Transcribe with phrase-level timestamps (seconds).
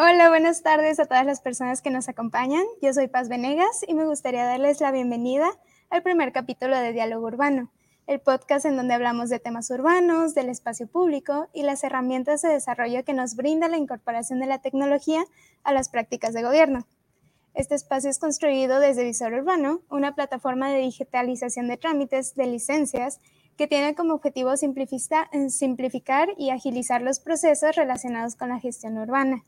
[0.00, 2.62] Hola, buenas tardes a todas las personas que nos acompañan.
[2.80, 5.50] Yo soy Paz Venegas y me gustaría darles la bienvenida
[5.90, 7.72] al primer capítulo de Diálogo Urbano,
[8.06, 12.50] el podcast en donde hablamos de temas urbanos, del espacio público y las herramientas de
[12.50, 15.24] desarrollo que nos brinda la incorporación de la tecnología
[15.64, 16.86] a las prácticas de gobierno.
[17.54, 23.18] Este espacio es construido desde Visor Urbano, una plataforma de digitalización de trámites de licencias
[23.56, 29.44] que tiene como objetivo simplificar y agilizar los procesos relacionados con la gestión urbana.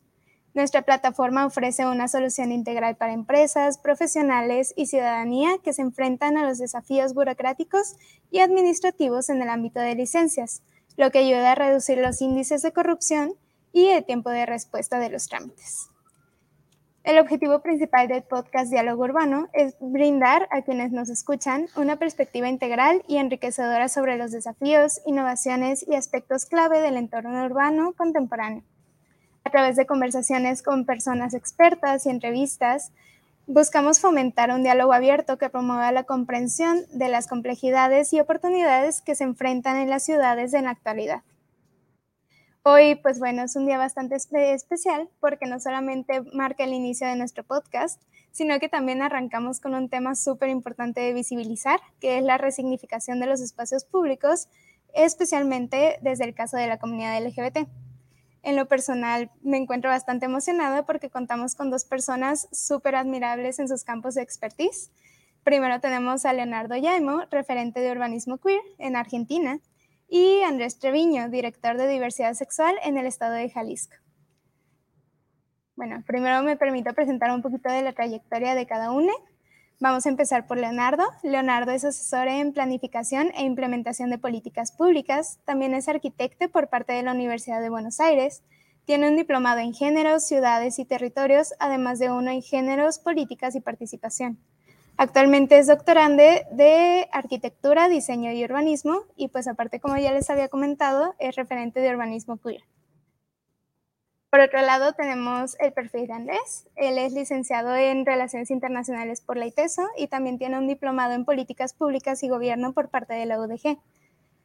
[0.52, 6.44] Nuestra plataforma ofrece una solución integral para empresas, profesionales y ciudadanía que se enfrentan a
[6.44, 7.94] los desafíos burocráticos
[8.32, 10.62] y administrativos en el ámbito de licencias,
[10.96, 13.34] lo que ayuda a reducir los índices de corrupción
[13.72, 15.88] y el tiempo de respuesta de los trámites.
[17.04, 22.48] El objetivo principal del podcast Diálogo Urbano es brindar a quienes nos escuchan una perspectiva
[22.48, 28.64] integral y enriquecedora sobre los desafíos, innovaciones y aspectos clave del entorno urbano contemporáneo
[29.44, 32.92] a través de conversaciones con personas expertas y entrevistas,
[33.46, 39.14] buscamos fomentar un diálogo abierto que promueva la comprensión de las complejidades y oportunidades que
[39.14, 41.22] se enfrentan en las ciudades en la actualidad.
[42.62, 47.16] Hoy, pues bueno, es un día bastante especial porque no solamente marca el inicio de
[47.16, 52.22] nuestro podcast, sino que también arrancamos con un tema súper importante de visibilizar, que es
[52.22, 54.48] la resignificación de los espacios públicos,
[54.94, 57.66] especialmente desde el caso de la comunidad LGBT.
[58.42, 63.68] En lo personal, me encuentro bastante emocionada porque contamos con dos personas súper admirables en
[63.68, 64.90] sus campos de expertise.
[65.44, 69.60] Primero tenemos a Leonardo Yaimo, referente de urbanismo queer en Argentina,
[70.08, 73.94] y Andrés Treviño, director de diversidad sexual en el estado de Jalisco.
[75.76, 79.12] Bueno, primero me permito presentar un poquito de la trayectoria de cada uno.
[79.82, 81.04] Vamos a empezar por Leonardo.
[81.22, 85.38] Leonardo es asesor en planificación e implementación de políticas públicas.
[85.46, 88.42] También es arquitecto por parte de la Universidad de Buenos Aires.
[88.84, 93.60] Tiene un diplomado en géneros, ciudades y territorios, además de uno en géneros, políticas y
[93.60, 94.38] participación.
[94.98, 100.48] Actualmente es doctorande de arquitectura, diseño y urbanismo y pues aparte, como ya les había
[100.48, 102.60] comentado, es referente de urbanismo queer.
[104.30, 106.68] Por otro lado, tenemos el perfil de Andrés.
[106.76, 111.24] Él es licenciado en Relaciones Internacionales por la ITESO y también tiene un diplomado en
[111.24, 113.78] Políticas Públicas y Gobierno por parte de la UDG.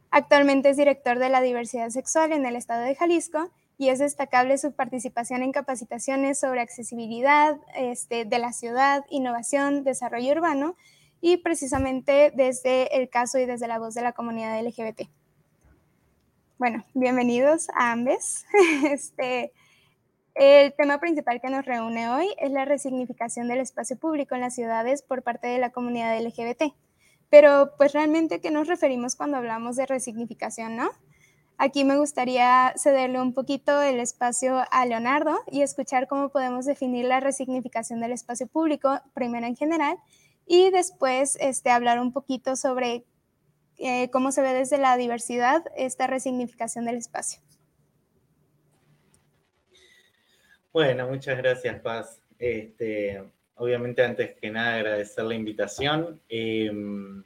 [0.09, 4.57] Actualmente es director de la diversidad sexual en el estado de Jalisco y es destacable
[4.57, 10.75] su participación en capacitaciones sobre accesibilidad este, de la ciudad, innovación, desarrollo urbano
[11.21, 15.09] y precisamente desde el caso y desde la voz de la comunidad LGBT.
[16.57, 18.45] Bueno, bienvenidos a ambos.
[18.89, 19.51] Este,
[20.35, 24.53] el tema principal que nos reúne hoy es la resignificación del espacio público en las
[24.53, 26.73] ciudades por parte de la comunidad LGBT.
[27.29, 30.89] Pero pues realmente, ¿qué nos referimos cuando hablamos de resignificación, no?
[31.57, 37.05] Aquí me gustaría cederle un poquito el espacio a Leonardo y escuchar cómo podemos definir
[37.05, 39.97] la resignificación del espacio público, primero en general,
[40.45, 43.05] y después este, hablar un poquito sobre
[43.77, 47.41] eh, cómo se ve desde la diversidad esta resignificación del espacio.
[50.75, 52.21] Bueno, muchas gracias, Paz.
[52.37, 53.23] Este,
[53.55, 56.19] obviamente, antes que nada, agradecer la invitación.
[56.27, 57.23] Em,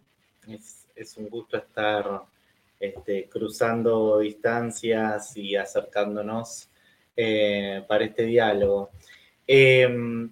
[0.96, 2.22] es, un gusto estar
[2.80, 6.70] este, cruzando distancias y acercándonos
[7.16, 8.92] eh, para este diálogo.
[9.48, 10.30] Em,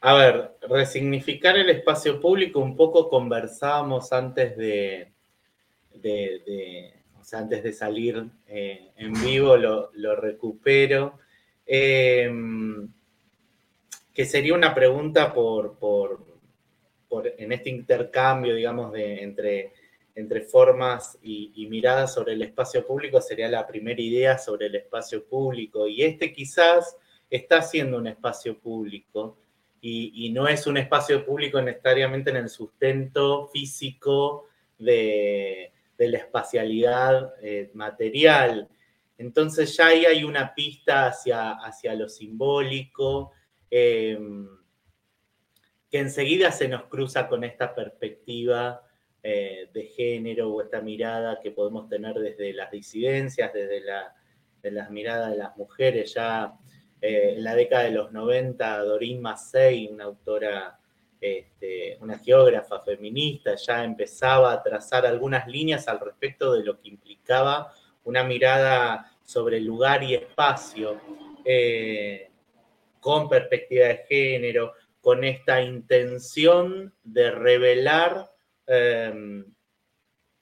[0.00, 5.12] a ver, resignificar el espacio público, un poco conversábamos antes de,
[5.92, 6.97] de
[7.34, 11.18] antes de salir eh, en vivo lo, recupero.
[11.66, 12.88] Em,
[14.14, 15.76] que sería una pregunta por,
[17.38, 19.72] en este intercambio, digamos, de, entre,
[20.14, 25.24] entre formas y, miradas sobre el espacio público, sería la primera idea sobre el espacio
[25.24, 25.86] público.
[25.86, 26.96] Y este quizás
[27.30, 29.38] está siendo un espacio público
[29.80, 37.34] y no es un espacio público necesariamente en el sustento físico de, de la espacialidad
[37.42, 38.68] eh, material.
[39.18, 43.32] Entonces ya ahí hay una pista hacia, hacia lo simbólico,
[43.68, 44.48] em,
[45.90, 48.82] que enseguida se nos cruza con esta perspectiva
[49.22, 54.14] eh, de género o esta mirada que podemos tener desde las disidencias, desde la,
[54.62, 56.14] las miradas de las mujeres.
[56.14, 56.54] Ya
[57.00, 60.78] eh, en la década de los 90, Doreen Massey, una autora
[61.20, 66.88] este, una geógrafa feminista, ya empezaba a trazar algunas líneas al respecto de lo que
[66.88, 67.72] implicaba
[68.04, 71.00] una mirada sobre lugar y espacio,
[71.44, 72.30] eh,
[73.00, 78.30] con perspectiva de género, con esta intención de revelar
[78.66, 79.44] em,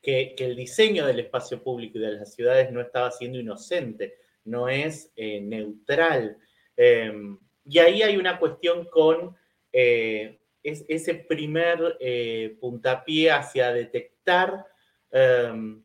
[0.01, 4.15] que, el diseño del espacio público y de las ciudades no estaba siendo inocente
[4.47, 6.39] no es eh, neutral.
[6.77, 9.37] Em, y ahí hay una cuestión con
[10.67, 14.67] eh, ese primer eh, puntapié hacia detectar
[15.13, 15.83] em,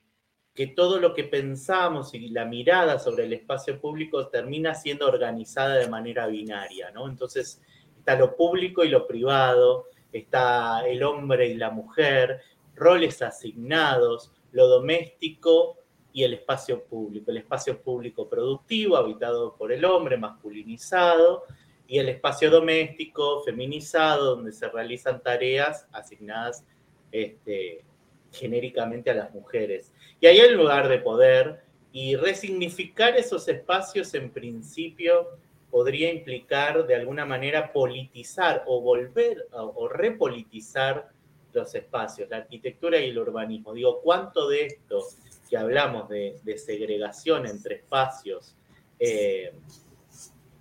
[0.55, 5.75] que todo lo que pensamos y la mirada sobre el espacio público termina siendo organizada
[5.75, 7.07] de manera binaria, ¿no?
[7.07, 7.61] Entonces
[7.95, 12.41] está lo público y lo privado, está el hombre y la mujer,
[12.75, 15.77] roles asignados, lo doméstico
[16.11, 21.43] y el espacio público, el espacio público productivo, habitado por el hombre, masculinizado,
[21.91, 26.63] y el espacio doméstico, feminizado, donde se realizan tareas asignadas
[27.11, 27.83] este,
[28.31, 29.91] genéricamente a las mujeres.
[30.21, 35.31] Y ahí un lugar de poder y resignificar esos espacios en principio
[35.69, 41.09] podría implicar de alguna manera politizar o volver o repolitizar
[41.51, 43.73] los espacios, la arquitectura y el urbanismo.
[43.73, 45.03] Digo, ¿cuánto de esto
[45.49, 48.55] que hablamos de, segregación entre espacios,
[48.97, 49.51] eh,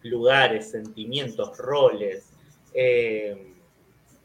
[0.02, 2.30] lugares, sentimientos, roles,
[2.74, 3.54] eh,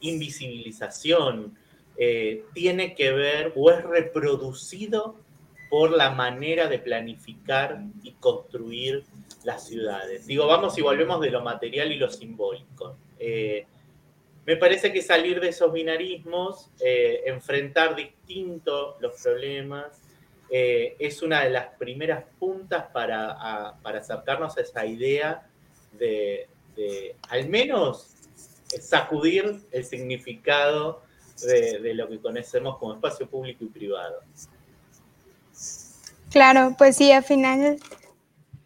[0.01, 1.57] invisibilización,
[1.98, 5.16] eh, tiene que ver o es reproducido
[5.69, 9.04] por la manera de planificar y construir
[9.44, 10.27] las ciudades.
[10.27, 12.98] Digo, vamos y volvemos de lo material y lo simbólico.
[14.45, 20.00] Me parece que salir de esos binarismos, eh, enfrentar distintos los problemas,
[20.51, 25.50] eh, es una de las primeras puntas para, para acercarnos a esa idea
[25.97, 26.47] de,
[27.30, 28.07] al menos
[28.81, 31.01] sacudir el significado
[31.42, 34.21] de, lo que conocemos como espacio público y privado.
[36.31, 37.77] Claro, pues sí, al final,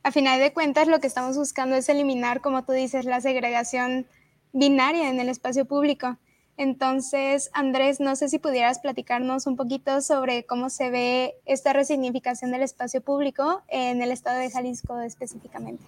[0.04, 4.08] a final de cuentas lo que estamos buscando es eliminar, como tú dices, la segregación
[4.54, 6.18] binaria en el espacio público.
[6.58, 12.52] Entonces, Andrés, no sé si pudieras platicarnos un poquito sobre cómo se ve esta resignificación
[12.52, 15.86] del espacio público en el estado de Jalisco específicamente.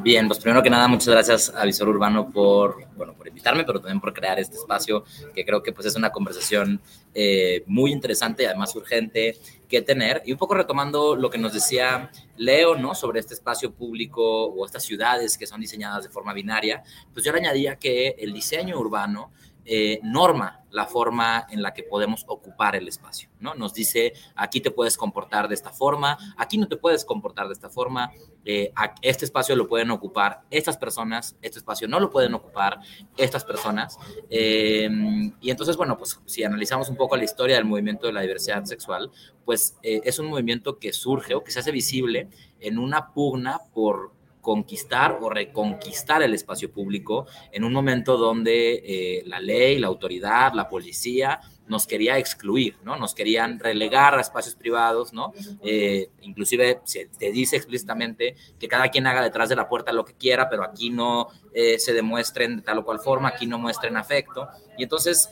[0.00, 3.78] Bien, pues primero que nada, muchas gracias a Visor Urbano por, bueno, por invitarme, pero
[3.78, 5.04] también por crear este espacio,
[5.34, 6.80] que creo que pues es una conversación
[7.14, 9.36] eh, muy interesante y además urgente
[9.68, 10.22] que tener.
[10.24, 12.94] Y un poco retomando lo que nos decía Leo, ¿no?
[12.94, 17.30] Sobre este espacio público o estas ciudades que son diseñadas de forma binaria, pues yo
[17.32, 19.30] le añadía que el diseño urbano
[19.64, 23.54] eh, norma la forma en la que podemos ocupar el espacio, ¿no?
[23.54, 27.52] Nos dice, aquí te puedes comportar de esta forma, aquí no te puedes comportar de
[27.52, 28.10] esta forma,
[28.44, 28.72] eh,
[29.02, 32.80] este espacio lo pueden ocupar estas personas, este espacio no lo pueden ocupar
[33.16, 33.98] estas personas.
[34.30, 38.22] Em, y entonces, bueno, pues si analizamos un poco la historia del movimiento de la
[38.22, 39.10] diversidad sexual,
[39.44, 42.28] pues eh, es un movimiento que surge o que se hace visible
[42.60, 44.12] en una pugna por
[44.42, 50.52] conquistar o reconquistar el espacio público en un momento donde eh, la ley, la autoridad,
[50.52, 52.96] la policía nos quería excluir, ¿no?
[52.96, 55.32] Nos querían relegar a espacios privados, ¿no?
[55.62, 60.04] Eh, inclusive se te dice explícitamente que cada quien haga detrás de la puerta lo
[60.04, 63.58] que quiera, pero aquí no eh, se demuestren de tal o cual forma, aquí no
[63.58, 64.48] muestren afecto.
[64.76, 65.30] Y entonces,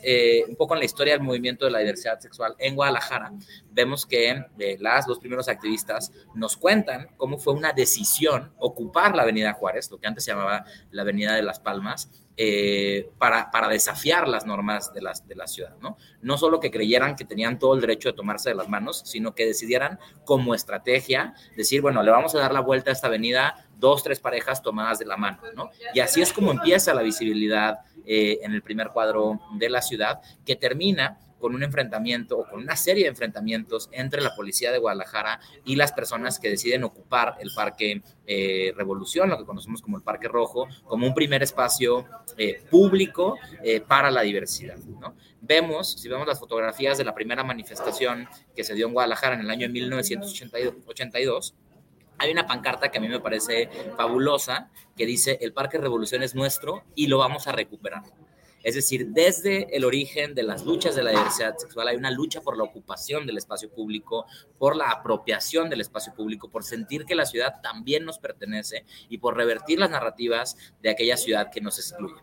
[0.49, 3.33] un poco en la historia del movimiento de la diversidad sexual en Guadalajara,
[3.73, 4.45] vemos que
[4.79, 9.99] las, los primeros activistas nos cuentan cómo fue una decisión ocupar la Avenida Juárez, lo
[9.99, 12.11] que antes se llamaba la Avenida de las Palmas,
[12.43, 15.99] eh, para, para, desafiar las normas de, las, de la ciudad, ¿no?
[16.23, 19.35] No solo que creyeran que tenían todo el derecho de tomarse de las manos, sino
[19.35, 23.69] que decidieran como estrategia decir, bueno, le vamos a dar la vuelta a esta avenida
[23.77, 25.71] dos, tres parejas tomadas de la mano, ¿no?
[25.93, 30.23] Y así es como empieza la visibilidad eh, en el primer cuadro de la ciudad,
[30.47, 34.78] que termina con un enfrentamiento o con una serie de enfrentamientos entre la policía de
[34.78, 39.97] Guadalajara y las personas que deciden ocupar el Parque eh, Revolución, lo que conocemos como
[39.97, 42.06] el Parque Rojo, como un primer espacio
[42.37, 44.76] eh, público eh, para la diversidad.
[45.40, 49.40] Vemos, si vemos las fotografías de la primera manifestación que se dio en Guadalajara en
[49.40, 51.54] el año 1982,
[52.18, 56.35] hay una pancarta que a mí me parece fabulosa que dice, el Parque Revolución es
[56.35, 58.02] nuestro y lo vamos a recuperar.
[58.62, 62.40] Es decir, desde el origen de las luchas de la diversidad sexual hay una lucha
[62.43, 64.26] por la ocupación del espacio público,
[64.59, 69.19] por la apropiación del espacio público, por sentir que la ciudad también nos pertenece y
[69.19, 72.21] por revertir las narrativas de aquella ciudad que nos excluye.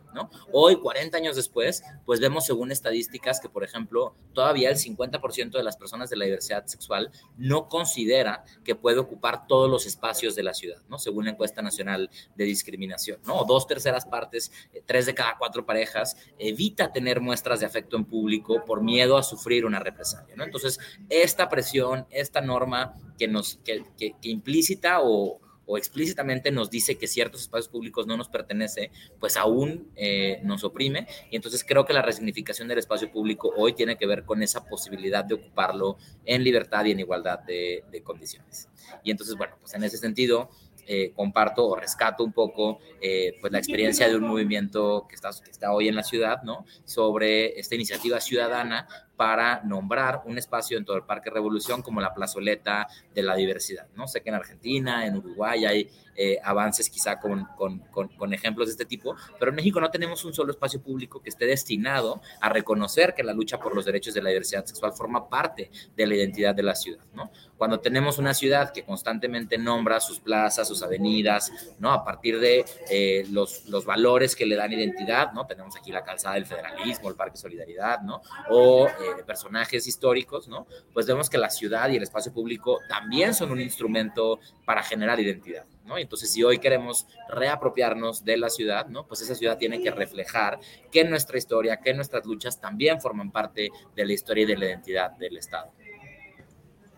[0.51, 5.63] Hoy, 40 años después, pues vemos según estadísticas que, por ejemplo, todavía el 50% de
[5.63, 10.44] las personas de la diversidad sexual no considera que puede ocupar todos los espacios de
[10.44, 10.98] la ciudad, ¿no?
[10.98, 13.20] según la encuesta nacional de discriminación.
[13.25, 13.44] ¿no?
[13.46, 18.05] Dos terceras partes, eh, tres de cada cuatro parejas evita tener muestras de afecto en
[18.05, 20.36] público por miedo a sufrir una represalia.
[20.36, 20.43] ¿no?
[20.43, 20.79] Entonces,
[21.10, 23.84] esta presión, esta norma que nos, que,
[24.22, 29.91] implícita o, o explícitamente nos dice que ciertos espacios públicos no nos pertenece, pues aún
[29.96, 31.07] eh, nos oprime.
[31.29, 34.65] Y entonces creo que la resignificación del espacio público hoy tiene que ver con esa
[34.65, 38.69] posibilidad de ocuparlo en libertad y en igualdad de, de condiciones.
[39.03, 40.50] Y entonces, bueno, pues en ese sentido,
[40.88, 45.32] eh, comparto o rescato un poco eh, pues la experiencia de un movimiento que está,
[45.44, 46.65] que está hoy en la ciudad, ¿no?
[46.86, 52.13] Sobre esta iniciativa ciudadana para nombrar un espacio en todo el Parque Revolución como la
[52.13, 53.88] plazoleta de la diversidad.
[53.96, 54.08] ¿no?
[54.08, 58.71] Sé que en Argentina, en Uruguay hay eh, avances quizá con, con, con, ejemplos de
[58.71, 62.50] este tipo, pero en México no tenemos un solo espacio público que esté destinado a
[62.50, 66.15] reconocer que la lucha por los derechos de la diversidad sexual forma parte de la
[66.15, 67.05] identidad de la ciudad.
[67.13, 67.31] ¿no?
[67.57, 71.91] Cuando tenemos una ciudad que constantemente nombra sus plazas, sus avenidas, ¿no?
[71.91, 75.45] a partir de eh, los, los valores que le dan identidad, ¿no?
[75.45, 78.21] tenemos aquí la calzada del federalismo, el Parque Solidaridad, ¿no?
[78.50, 80.67] o eh, personajes históricos, ¿no?
[80.93, 85.19] Pues vemos que la ciudad y el espacio público también son un instrumento para generar
[85.19, 85.98] identidad, ¿no?
[85.98, 89.08] Entonces, si hoy queremos reapropiarnos de la ciudad, ¿no?
[89.08, 90.60] Pues esa ciudad tiene que reflejar
[90.91, 94.65] que nuestra historia, que nuestras luchas también forman parte de la historia y de la
[94.65, 95.72] identidad del Estado.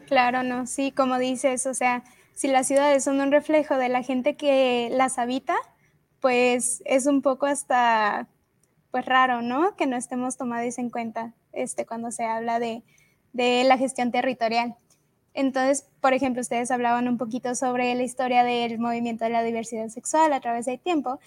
[0.08, 2.04] Claro, no, sí, como dices, o sea,
[2.34, 5.56] si las ciudades son un reflejo de la gente que las habita,
[6.20, 8.28] pues es un poco hasta
[8.92, 9.76] pues raro, ¿no?
[9.76, 12.84] Que no estemos tomados en cuenta este, cuando se habla de,
[13.34, 14.76] de la gestión territorial.
[15.34, 19.90] Entonces, por ejemplo, ustedes hablaban un poquito sobre la historia del movimiento de la diversidad
[19.90, 21.20] sexual a través del tiempo,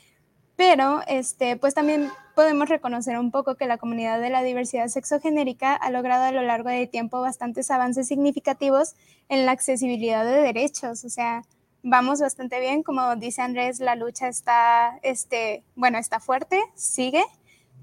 [0.56, 5.75] pero este, pues también podemos reconocer un poco que la comunidad de la diversidad sexogenérica
[5.75, 8.94] ha logrado a lo largo del tiempo bastantes avances significativos
[9.28, 11.42] en la accesibilidad de derechos, o sea,
[11.82, 17.25] vamos bastante bien, como dice Andrés, la lucha está, este, bueno, está fuerte, sigue,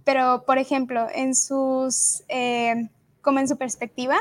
[0.03, 2.89] pero por ejemplo, en sus, eh,
[3.21, 4.17] como en su perspectiva,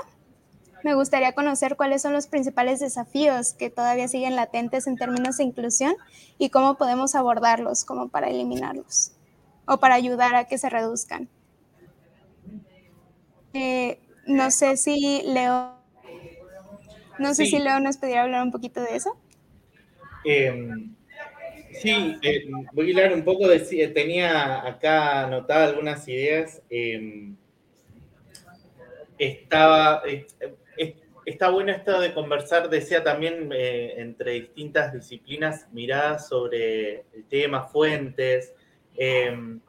[0.84, 5.44] me gustaría conocer cuáles son los principales desafíos que todavía siguen latentes en términos de
[5.44, 5.94] inclusión
[6.38, 9.12] y cómo podemos abordarlos como para eliminarlos
[9.66, 11.28] o para ayudar a que se reduzcan.
[13.54, 15.74] Eh, no sé si Leo,
[17.18, 19.16] no sé si Leo nos podría hablar un poquito de eso.
[20.24, 20.94] Em,
[21.72, 23.60] Sí, eh, voy a hablar un poco de.
[23.88, 26.60] Tenía acá anotadas algunas ideas.
[26.70, 27.36] Em,
[29.18, 30.02] estaba.
[31.28, 37.68] Está bueno esto de conversar, decía también, eh, entre distintas disciplinas, miradas sobre el tema,
[37.68, 38.54] fuentes.
[38.96, 39.60] Em,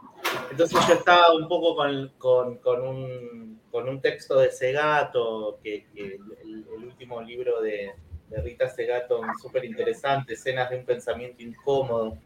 [0.51, 7.91] entonces yo estaba un poco con, un, texto de Segato, que, el, último libro de,
[8.29, 12.17] de Rita Segato, súper interesante, escenas de un pensamiento incómodo.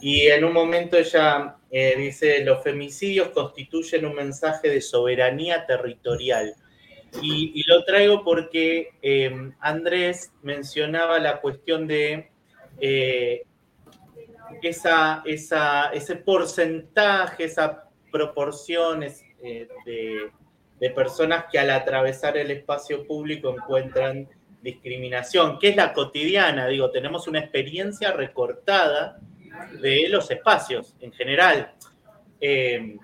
[0.00, 6.56] Y en un momento ella eh, dice, los femicidios constituyen un mensaje de soberanía territorial.
[7.20, 12.30] Y, lo traigo porque em, Andrés mencionaba la cuestión de
[12.80, 13.42] eh,
[14.62, 20.30] esa, ese porcentaje, esa proporciones eh, de,
[20.90, 24.28] personas que al atravesar el espacio público encuentran
[24.60, 29.18] discriminación, que es la cotidiana, digo, tenemos una experiencia recortada
[29.80, 31.72] de los espacios en general.
[32.40, 32.96] Eh,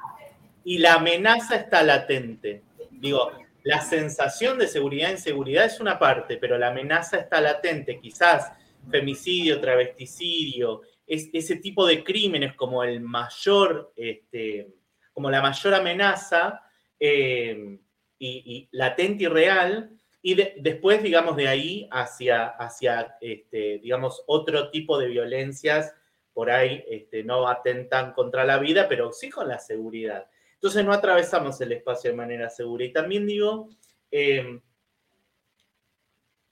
[0.65, 2.63] y la amenaza está latente.
[2.91, 3.31] Digo,
[3.69, 8.01] la sensación de seguridad e inseguridad es una parte, pero la amenaza está latente.
[8.01, 8.51] Quizás
[8.91, 14.69] femicidio, travesticidio, es, ese tipo de crímenes como el mayor, este,
[15.13, 16.63] como la mayor amenaza
[16.99, 17.79] eh,
[18.19, 19.91] y latente y real,
[20.23, 25.95] y después, digamos, de ahí hacia, hacia este, digamos, otro tipo de violencias,
[26.33, 30.27] por ahí este, no atentan contra la vida, pero sí con la seguridad.
[30.59, 32.85] Entonces no atravesamos el espacio de manera segura.
[32.85, 33.69] Y también digo,
[34.11, 34.61] em,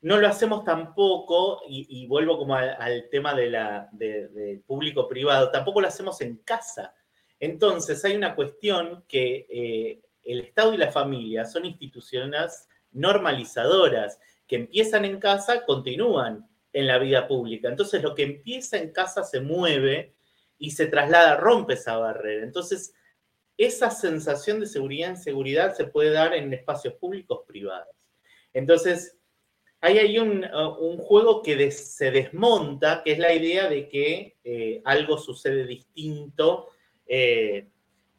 [0.03, 5.81] no lo hacemos tampoco, y, vuelvo como al, tema de la, del público privado, tampoco
[5.81, 6.95] lo hacemos en casa.
[7.41, 14.57] Entonces hay una cuestión que eh, el Estado y la familia son instituciones normalizadoras que
[14.57, 17.69] empiezan en casa, continúan en la vida pública.
[17.69, 20.15] Entonces lo que empieza en casa se mueve
[20.59, 22.45] y se traslada, rompe esa barrera.
[22.45, 22.95] Entonces,
[23.59, 27.95] esa sensación de seguridad en seguridad se puede dar en espacios públicos privados.
[28.53, 29.17] Entonces,
[29.81, 34.83] hay ahí un, uh, juego que se desmonta, que es la idea de que eh,
[34.85, 36.71] algo sucede distinto
[37.07, 37.69] eh,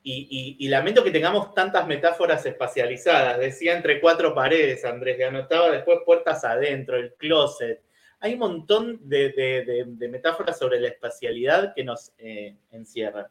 [0.10, 3.40] y, lamento que tengamos tantas metáforas espacializadas.
[3.40, 7.84] Decía entre cuatro paredes, Andrés, que anotaba después puertas adentro, el closet.
[8.22, 13.28] Hay un montón de, metáforas sobre la espacialidad que nos eh, encierran.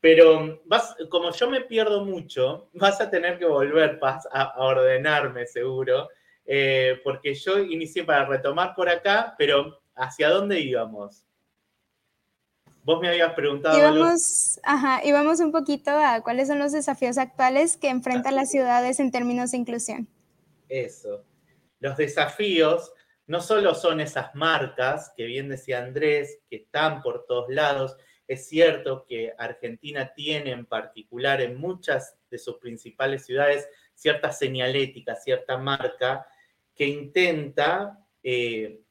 [0.00, 6.08] Pero vas, como yo me pierdo mucho, vas a tener que volver a, ordenarme seguro,
[6.44, 11.26] eh, porque yo inicié para retomar por acá, pero ¿hacia dónde íbamos?
[12.86, 13.76] Vos me habías preguntado.
[13.76, 19.00] Íbamos, ajá, íbamos un poquito a cuáles son los desafíos actuales que enfrentan las ciudades
[19.00, 20.08] en términos de inclusión.
[20.68, 21.24] Eso.
[21.80, 22.92] Los desafíos
[23.26, 27.96] no solo son esas marcas que bien decía Andrés, que están por todos lados.
[28.26, 35.16] Es cierto que Argentina tiene en particular en muchas de sus principales ciudades cierta señalética,
[35.16, 36.26] cierta marca
[36.74, 38.82] que intenta eh,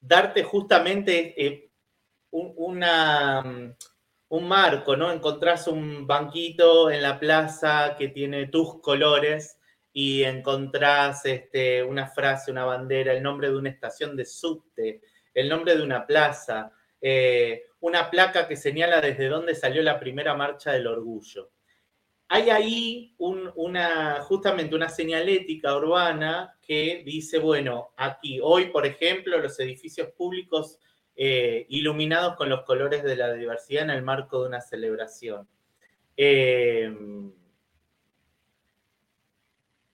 [0.00, 1.70] darte justamente eh,
[2.30, 3.74] un, una,
[4.28, 5.10] un marco, ¿no?
[5.10, 9.58] Encontrás un banquito en la plaza que tiene tus colores
[9.92, 15.00] y encontrás este, una frase, una bandera, el nombre de una estación de subte,
[15.34, 20.34] el nombre de una plaza, eh, una placa que señala desde dónde salió la primera
[20.34, 21.50] marcha del orgullo.
[22.28, 29.58] Hay ahí una, justamente una señalética urbana que dice, bueno, aquí, hoy, por ejemplo, los
[29.60, 30.78] edificios públicos
[31.16, 35.48] eh, iluminados con los colores de la diversidad en el marco de una celebración.
[36.16, 36.92] Eh,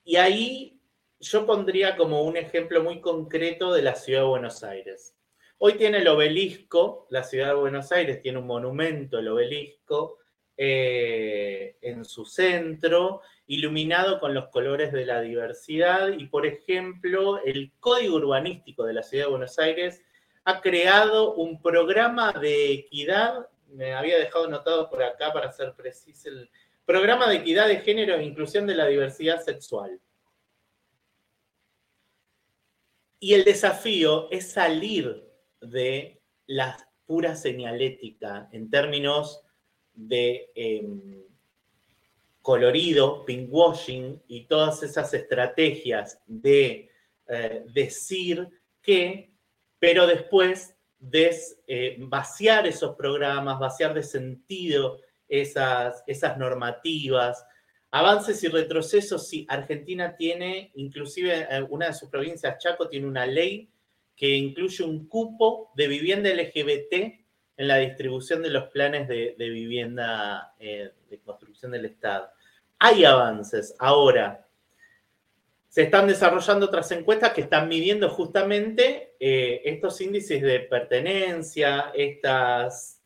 [0.05, 0.81] y ahí
[1.21, 5.15] yo pondría como un ejemplo muy concreto de la ciudad de Buenos Aires.
[5.67, 10.19] Hoy tiene el obelisco, la ciudad de Buenos Aires tiene un monumento, el obelisco,
[10.59, 16.09] eh, en su centro, iluminado con los colores de la diversidad.
[16.19, 20.03] Y, por ejemplo, el Código Urbanístico de la Ciudad de Buenos Aires
[20.45, 26.29] ha creado un programa de equidad, me había dejado notado por acá para ser preciso
[26.29, 26.51] el
[26.85, 29.99] Programa de Equidad de Género e Inclusión de la Diversidad Sexual.
[33.19, 35.24] Y el desafío es salir
[35.71, 39.43] de la pura señalética en términos
[39.95, 41.23] de em,
[42.43, 46.91] colorido, pinkwashing y todas esas estrategias de
[47.27, 48.49] eh, decir
[48.83, 49.33] que,
[49.79, 57.45] pero después de eh, vaciar esos programas, vaciar de sentido esas, esas normativas.
[57.91, 63.27] Avances y retrocesos, sí, Argentina tiene, inclusive eh, una de sus provincias, Chaco, tiene una
[63.27, 63.71] ley
[64.17, 66.93] que incluye un cupo de vivienda LGBT
[67.57, 72.29] en la distribución de los planes de, vivienda eh, de construcción del Estado.
[72.79, 73.75] Hay avances.
[73.79, 74.47] Ahora,
[75.69, 83.03] se están desarrollando otras encuestas que están midiendo justamente eh, estos índices de pertenencia, estas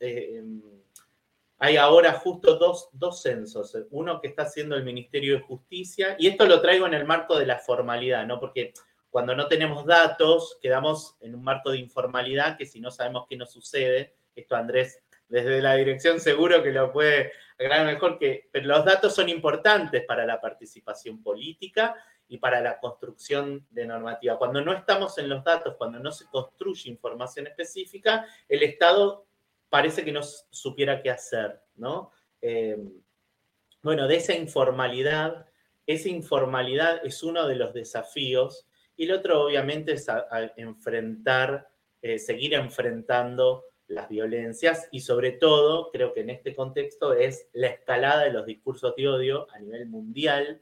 [1.61, 6.29] hay ahora justo dos, dos, censos, uno que está haciendo el Ministerio de Justicia, y
[6.29, 8.39] esto lo traigo en el marco de la formalidad, ¿no?
[8.39, 8.73] Porque
[9.11, 13.37] cuando no tenemos datos, quedamos en un marco de informalidad que si no sabemos qué
[13.37, 18.67] nos sucede, esto Andrés desde la dirección seguro que lo puede aclarar mejor, que pero
[18.67, 21.97] los datos son importantes para la participación política
[22.29, 24.39] y para la construcción de normativa.
[24.39, 29.27] Cuando no estamos en los datos, cuando no se construye información específica, el Estado
[29.69, 32.11] parece que no supiera qué hacer, ¿no?
[32.41, 33.03] Em,
[33.83, 35.47] bueno, de esa informalidad,
[35.87, 38.68] esa informalidad es uno de los desafíos
[38.99, 40.09] y el otro obviamente es
[40.57, 41.71] enfrentar,
[42.03, 47.69] eh, seguir enfrentando las violencias y sobre todo, creo que en este contexto es la
[47.69, 50.61] escalada de los discursos de odio a nivel mundial,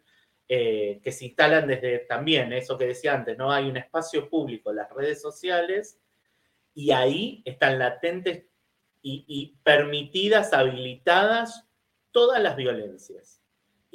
[0.49, 3.51] eh, que se instalan desde también, eso que decía antes, ¿no?
[3.51, 5.99] Hay un espacio público, las redes sociales,
[6.75, 8.45] y ahí están latentes
[9.01, 11.65] y, permitidas, habilitadas
[12.11, 13.41] todas las violencias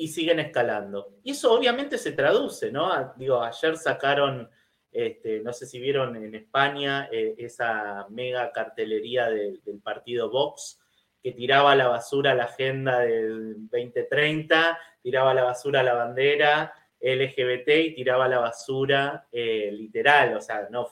[0.02, 1.20] y siguen escalando.
[1.24, 3.14] Y eso obviamente se traduce, ¿no?
[3.18, 4.50] Digo, ayer sacaron,
[4.92, 10.80] este, no sé si vieron en España eh, esa mega cartelería del partido Vox
[11.22, 16.74] que tiraba a la basura la agenda del 2030, tiraba a la basura la bandera
[17.00, 20.88] LGBT y tiraba a la basura eh, literal, o sea, no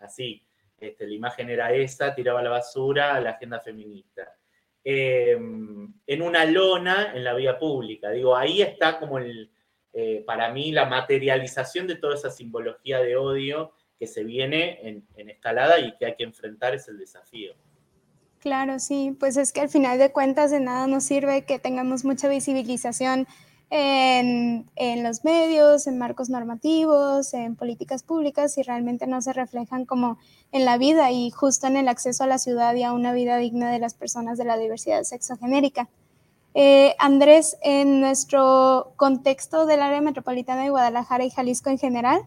[0.00, 0.44] así,
[0.76, 4.36] este, la imagen era esa, tiraba la basura a la agenda feminista.
[4.86, 8.10] Em, en una lona en la vía pública.
[8.10, 9.50] Digo, ahí está como el,
[9.94, 15.06] eh, para mí la materialización de toda esa simbología de odio que se viene en,
[15.16, 17.54] en, escalada y que hay que enfrentar es el desafío.
[18.40, 22.04] Claro, sí, pues es que al final de cuentas de nada nos sirve que tengamos
[22.04, 23.26] mucha visibilización
[23.70, 30.18] en, los medios, en marcos normativos, en políticas públicas y realmente no se reflejan como
[30.54, 33.36] en la vida y justo en el acceso a la ciudad y a una vida
[33.38, 35.88] digna de las personas de la diversidad sexogenérica.
[36.54, 42.20] Eh, Andrés, en nuestro contexto del área metropolitana de Guadalajara y Jalisco en general,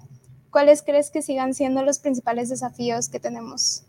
[0.52, 3.84] ¿cuáles crees que sigan siendo los principales desafíos que tenemos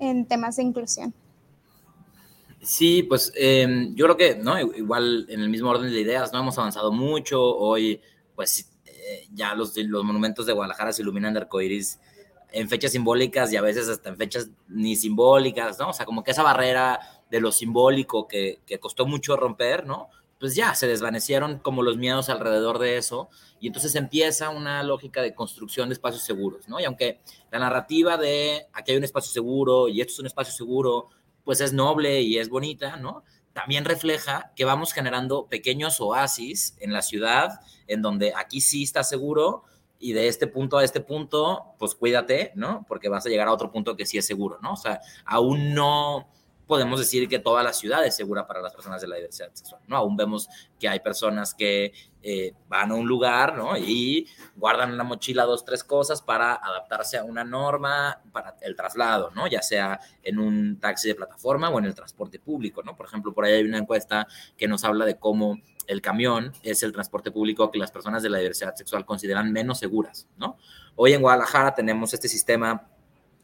[0.00, 1.14] en temas de inclusión?
[2.62, 4.58] Sí, pues em, yo creo que, ¿no?
[4.58, 7.40] Igual en el mismo orden de ideas, no hemos avanzado mucho.
[7.40, 8.00] Hoy,
[8.34, 12.00] pues eh, ya los, los monumentos de Guadalajara se iluminan de arcoiris
[12.52, 15.90] en fechas simbólicas y a veces hasta en fechas ni simbólicas, ¿no?
[15.90, 20.08] O sea, como que esa barrera de lo simbólico que, que costó mucho romper, ¿no?
[20.38, 23.28] Pues ya se desvanecieron como los miedos alrededor de eso
[23.60, 26.80] y entonces empieza una lógica de construcción de espacios seguros, ¿no?
[26.80, 30.52] Y aunque la narrativa de aquí hay un espacio seguro y esto es un espacio
[30.52, 31.08] seguro,
[31.44, 33.24] pues es noble y es bonita, ¿no?
[33.52, 39.04] También refleja que vamos generando pequeños oasis en la ciudad, en donde aquí sí está
[39.04, 39.64] seguro,
[40.02, 42.84] y de este punto a este punto, pues cuídate, ¿no?
[42.88, 44.72] Porque vas a llegar a otro punto que sí es seguro, ¿no?
[44.72, 46.28] O sea, aún no
[46.66, 49.80] podemos decir que toda la ciudad es segura para las personas de la diversidad sexual,
[49.86, 49.96] ¿no?
[49.96, 50.48] Aún vemos
[50.80, 53.76] que hay personas que eh, van a un lugar, ¿no?
[53.76, 58.74] Y guardan en la mochila dos, tres cosas para adaptarse a una norma para el
[58.74, 59.46] traslado, ¿no?
[59.46, 62.96] Ya sea en un taxi de plataforma o en el transporte público, ¿no?
[62.96, 65.60] Por ejemplo, por ahí hay una encuesta que nos habla de cómo
[65.92, 69.78] el camión es el transporte público que las personas de la diversidad sexual consideran menos
[69.78, 70.56] seguras, ¿no?
[70.96, 72.88] Hoy en Guadalajara tenemos este sistema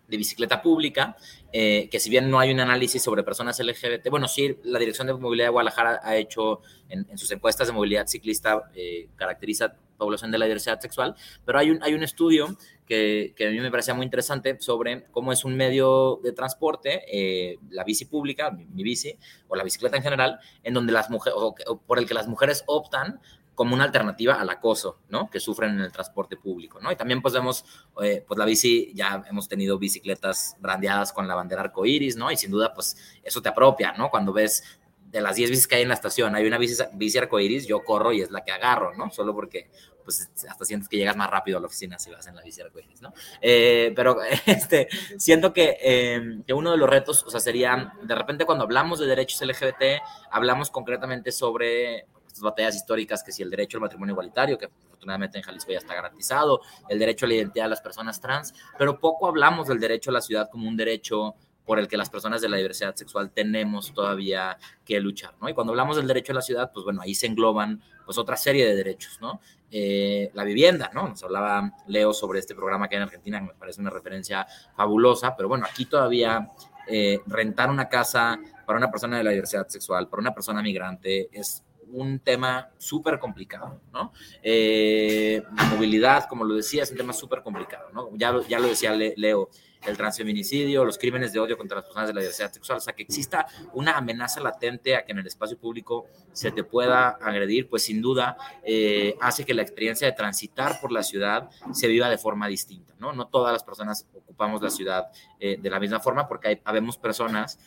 [0.09, 1.17] de bicicleta pública,
[1.53, 5.07] eh, que si bien no hay un análisis sobre personas LGBT, bueno, sí, la Dirección
[5.07, 10.31] de Movilidad de Guadalajara ha hecho en, sus encuestas de movilidad ciclista, eh, caracteriza población
[10.31, 12.57] de la diversidad sexual, pero hay un, hay un estudio
[12.87, 17.03] que, que, a mí me parecía muy interesante sobre cómo es un medio de transporte,
[17.11, 21.39] eh, la bici pública, mi, bici, o la bicicleta en general, en donde las mujeres,
[21.39, 23.21] o por el que las mujeres optan
[23.59, 25.29] como una alternativa al acoso, ¿no?
[25.29, 26.93] Que sufren en el transporte público, ¿no?
[26.93, 27.65] Y también pues vemos,
[28.01, 32.31] eh, pues la bici, ya hemos tenido bicicletas brandeadas con la bandera arcoíris, ¿no?
[32.31, 34.11] Y sin duda, pues eso te apropia, ¿no?
[34.11, 34.63] Cuando ves
[35.11, 37.83] de las 10 bicis que hay en la estación, hay una bici, bici arcoíris, yo
[37.83, 39.11] corro y es la que agarro, ¿no?
[39.11, 39.71] Solo porque
[40.05, 42.61] pues hasta sientes que llegas más rápido a la oficina si vas en la bici
[42.61, 43.13] arcoíris, ¿no?
[43.41, 48.15] Eh, pero este, siento que, eh, que, uno de los retos, o sea, sería, de
[48.15, 52.07] repente cuando hablamos de derechos LGBT, hablamos concretamente sobre
[52.41, 55.95] batallas históricas, que si el derecho al matrimonio igualitario, que afortunadamente en Jalisco ya está
[55.95, 60.11] garantizado, el derecho a la identidad de las personas trans, pero poco hablamos del derecho
[60.11, 61.35] a la ciudad como un derecho
[61.69, 65.51] por el que las personas de la diversidad sexual tenemos todavía que luchar, ¿no?
[65.51, 68.39] Y cuando hablamos del derecho a la ciudad, pues bueno, ahí se engloban pues otra
[68.39, 69.39] serie de derechos, ¿no?
[69.71, 71.07] Eh, la vivienda, ¿no?
[71.09, 74.47] Nos hablaba Leo sobre este programa que hay en Argentina, que me parece una referencia
[74.75, 76.49] fabulosa, pero bueno, aquí todavía
[76.89, 81.29] eh, rentar una casa para una persona de la diversidad sexual, para una persona migrante,
[81.31, 84.13] es un tema súper complicado, ¿no?
[84.43, 88.09] Eh, movilidad, como lo decía, es un tema súper complicado, ¿no?
[88.15, 89.51] Ya, ya lo decía Leo,
[89.87, 92.95] el transfeminicidio, los crímenes de odio contra las personas de la diversidad sexual, o sea,
[92.95, 97.69] que exista una amenaza latente a que en el espacio público se te pueda agredir,
[97.69, 102.09] pues sin duda eh, hace que la experiencia de transitar por la ciudad se viva
[102.09, 103.13] de forma distinta, ¿no?
[103.13, 105.09] No todas las personas ocupamos la ciudad
[105.41, 107.59] eh, de la misma forma porque hay, habemos personas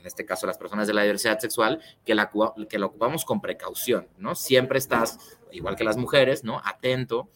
[0.00, 2.30] en este caso las personas de la diversidad sexual, que la,
[2.68, 4.34] que la ocupamos con precaución, ¿no?
[4.34, 6.60] Siempre estás, igual que las mujeres, ¿no?
[6.64, 7.28] Atento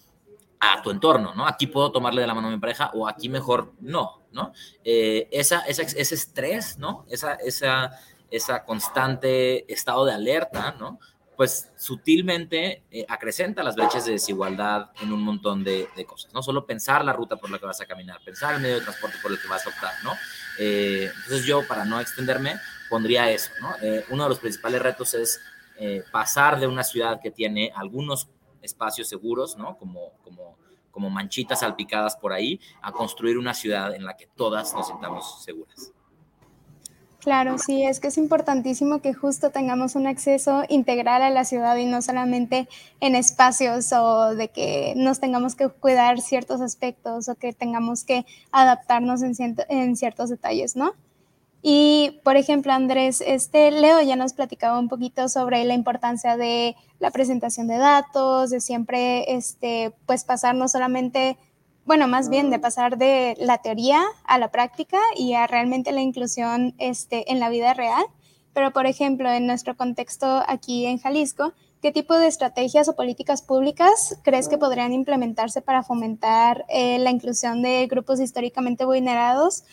[0.65, 1.47] a tu entorno, ¿no?
[1.47, 4.53] Aquí puedo tomarle de la mano a mi pareja o aquí mejor no, ¿no?
[4.85, 7.05] Eh, esa, ese estrés, ¿no?
[7.11, 7.99] Esa, esa,
[8.31, 11.01] esa constante estado de alerta, ¿no?
[11.37, 16.67] pues sutilmente eh, acrecenta las brechas de desigualdad en un montón de, cosas, no solo
[16.67, 19.33] pensar la ruta por la que vas a caminar, pensar el medio de transporte por
[19.33, 20.13] el que vas a optar, ¿no?
[20.61, 23.75] Eh, entonces yo, para no extenderme, pondría eso, ¿no?
[23.83, 25.41] Eh, uno de los principales retos es
[26.13, 28.29] pasar de una ciudad que tiene algunos
[28.63, 29.77] espacios seguros, ¿no?
[29.77, 30.57] Como, como,
[30.91, 35.43] como manchitas salpicadas por ahí, a construir una ciudad en la que todas nos sintamos
[35.43, 35.93] seguras.
[37.23, 41.77] Claro, sí, es que es importantísimo que justo tengamos un acceso integral a la ciudad
[41.77, 47.37] y no solamente en espacios o de que nos tengamos que cuidar ciertos aspectos o
[47.37, 49.35] que tengamos que adaptarnos en,
[49.69, 50.95] en ciertos detalles, ¿no?
[51.63, 56.75] Y, por ejemplo, Andrés, este Leo ya nos platicaba un poquito sobre la importancia de
[56.99, 61.39] la presentación de datos, de siempre, este, pues, pasar no solamente
[61.85, 66.01] bueno, más bien de pasar de la teoría a la práctica y a realmente la
[66.01, 68.05] inclusión este, en la vida real.
[68.55, 73.43] Pero, por ejemplo, en nuestro contexto aquí en Jalisco, ¿qué tipo de estrategias o políticas
[73.43, 79.65] públicas crees que podrían implementarse para fomentar eh, la inclusión de grupos históricamente vulnerados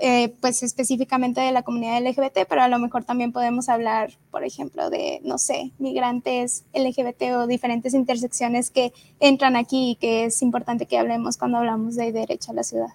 [0.00, 4.44] eh, pues específicamente de la comunidad LGBT, pero a lo mejor también podemos hablar, por
[4.44, 10.40] ejemplo, de, no sé, migrantes LGBT o diferentes intersecciones que entran aquí y que es
[10.42, 12.88] importante que hablemos cuando hablamos de derecho a la ciudad.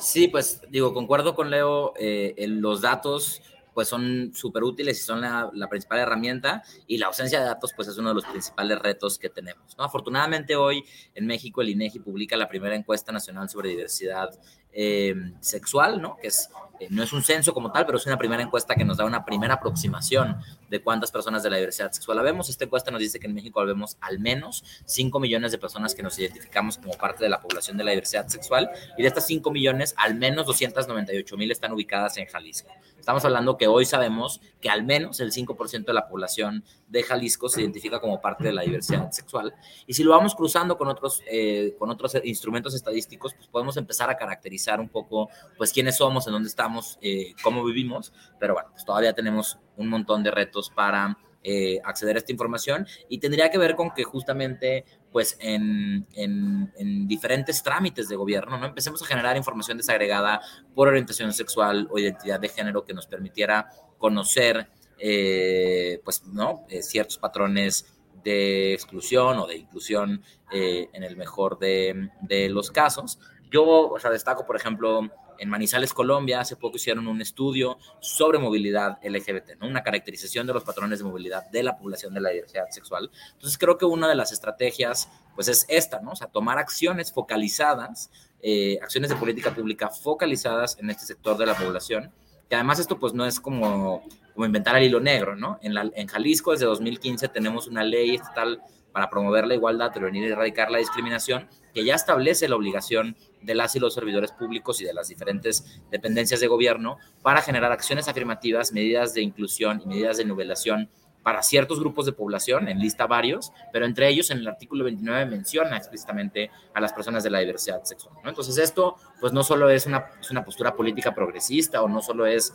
[0.00, 3.40] Sí, pues digo, concuerdo con Leo, eh, los datos
[3.74, 7.88] pues son súper útiles y son la, principal herramienta y la ausencia de datos pues
[7.88, 9.74] es uno de los principales retos que tenemos.
[9.76, 14.30] Afortunadamente hoy en México el INEGI publica la primera encuesta nacional sobre diversidad
[14.76, 16.16] eh, sexual, ¿no?
[16.16, 18.84] Que es, eh, no es un censo como tal, pero es una primera encuesta que
[18.84, 20.36] nos da una primera aproximación
[20.68, 22.48] de cuántas personas de la diversidad sexual vemos.
[22.48, 26.02] Esta encuesta nos dice que en México vemos al menos 5 millones de personas que
[26.02, 29.48] nos identificamos como parte de la población de la diversidad sexual y de estas 5
[29.52, 32.70] millones, al menos 298 mil están ubicadas en Jalisco.
[33.04, 37.50] Estamos hablando que hoy sabemos que al menos el 5% de la población de Jalisco
[37.50, 39.52] se identifica como parte de la diversidad sexual.
[39.86, 44.08] Y si lo vamos cruzando con otros, eh, con otros instrumentos estadísticos, pues podemos empezar
[44.08, 48.10] a caracterizar un poco, pues, quiénes somos, en dónde estamos, eh, cómo vivimos.
[48.40, 52.86] Pero bueno, pues todavía tenemos un montón de retos para eh, acceder a esta información
[53.10, 58.66] y tendría que ver con que justamente pues en, en, diferentes trámites de gobierno, ¿no?
[58.66, 60.40] Empecemos a generar información desagregada
[60.74, 64.66] por orientación sexual o identidad de género que nos permitiera conocer,
[64.98, 66.66] eh, pues, ¿no?
[66.68, 72.72] Eh, ciertos patrones de exclusión o de inclusión eh, en el mejor de, de, los
[72.72, 73.20] casos.
[73.52, 78.38] Yo, o sea, destaco, por ejemplo, en Manizales, Colombia, hace poco hicieron un estudio sobre
[78.38, 82.68] movilidad LGBT, una caracterización de los patrones de movilidad de la población de la diversidad
[82.70, 83.10] sexual.
[83.32, 86.12] Entonces creo que una de las estrategias pues es esta, ¿no?
[86.12, 88.10] O sea, tomar acciones focalizadas,
[88.42, 92.12] eh, acciones de política pública focalizadas en este sector de la población,
[92.48, 94.02] que además esto pues no es como,
[94.34, 95.58] como inventar el hilo negro, ¿no?
[95.62, 100.70] En Jalisco desde 2015 tenemos una ley estatal para promover la igualdad, prevenir y erradicar
[100.70, 104.94] la discriminación, que ya establece la obligación de las y los servidores públicos y de
[104.94, 110.24] las diferentes dependencias de gobierno para generar acciones afirmativas, medidas de inclusión y medidas de
[110.24, 110.88] nivelación
[111.24, 115.24] para ciertos grupos de población, en lista varios, pero entre ellos en el artículo 29
[115.24, 118.14] menciona explícitamente a las personas de la diversidad sexual.
[118.22, 118.28] ¿no?
[118.28, 122.26] Entonces esto pues no solo es una, es una postura política progresista o no solo
[122.26, 122.54] es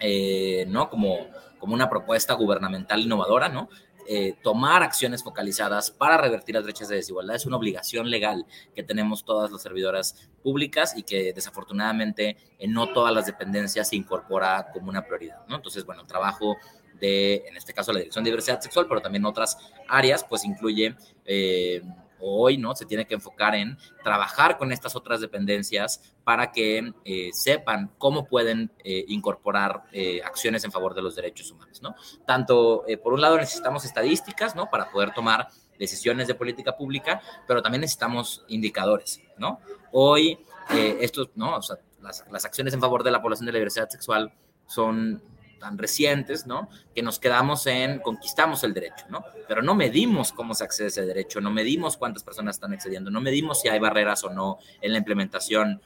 [0.00, 0.90] eh, ¿no?
[0.90, 1.16] como,
[1.58, 3.68] como una propuesta gubernamental innovadora, ¿no?
[4.10, 8.82] Eh, tomar acciones focalizadas para revertir las brechas de desigualdad es una obligación legal que
[8.82, 14.70] tenemos todas las servidoras públicas y que desafortunadamente en no todas las dependencias se incorpora
[14.72, 15.42] como una prioridad.
[15.50, 16.56] Entonces, bueno, el trabajo
[16.98, 20.96] de, en este caso, la Dirección de Diversidad Sexual, pero también otras áreas, pues incluye...
[21.26, 21.82] Eh,
[22.20, 27.30] hoy no se tiene que enfocar en trabajar con estas otras dependencias para que eh,
[27.32, 31.94] sepan cómo pueden eh, incorporar eh, acciones en favor de los derechos humanos, ¿no?
[32.26, 34.70] Tanto, por un lado, necesitamos estadísticas, ¿no?
[34.70, 39.60] Para poder tomar decisiones de política pública, pero también necesitamos indicadores, ¿no?
[39.92, 40.38] Hoy,
[40.70, 41.56] estos, ¿no?
[41.56, 44.32] O sea, las, las acciones en favor de la población de la diversidad sexual
[44.66, 45.22] son
[45.58, 46.68] tan recientes, ¿no?
[46.94, 49.24] Que nos quedamos en conquistamos el derecho, ¿no?
[49.46, 53.20] Pero no medimos cómo se accede ese derecho, no medimos cuántas personas están accediendo, no
[53.20, 55.80] medimos si hay barreras o no en la implementación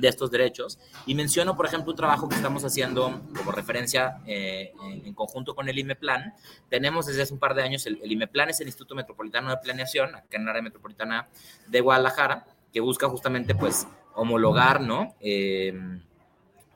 [0.00, 0.78] de estos derechos.
[1.06, 5.68] Y menciono, por ejemplo, un trabajo que estamos haciendo como referencia eh, en conjunto con
[5.68, 6.34] el IMEPLAN.
[6.68, 9.56] Tenemos desde hace un par de años, el, el IMEPLAN es el Instituto Metropolitano de
[9.58, 11.28] Planeación, acá en la área metropolitana
[11.66, 15.14] de Guadalajara, que busca justamente, pues, homologar, ¿no?
[15.20, 15.72] Eh,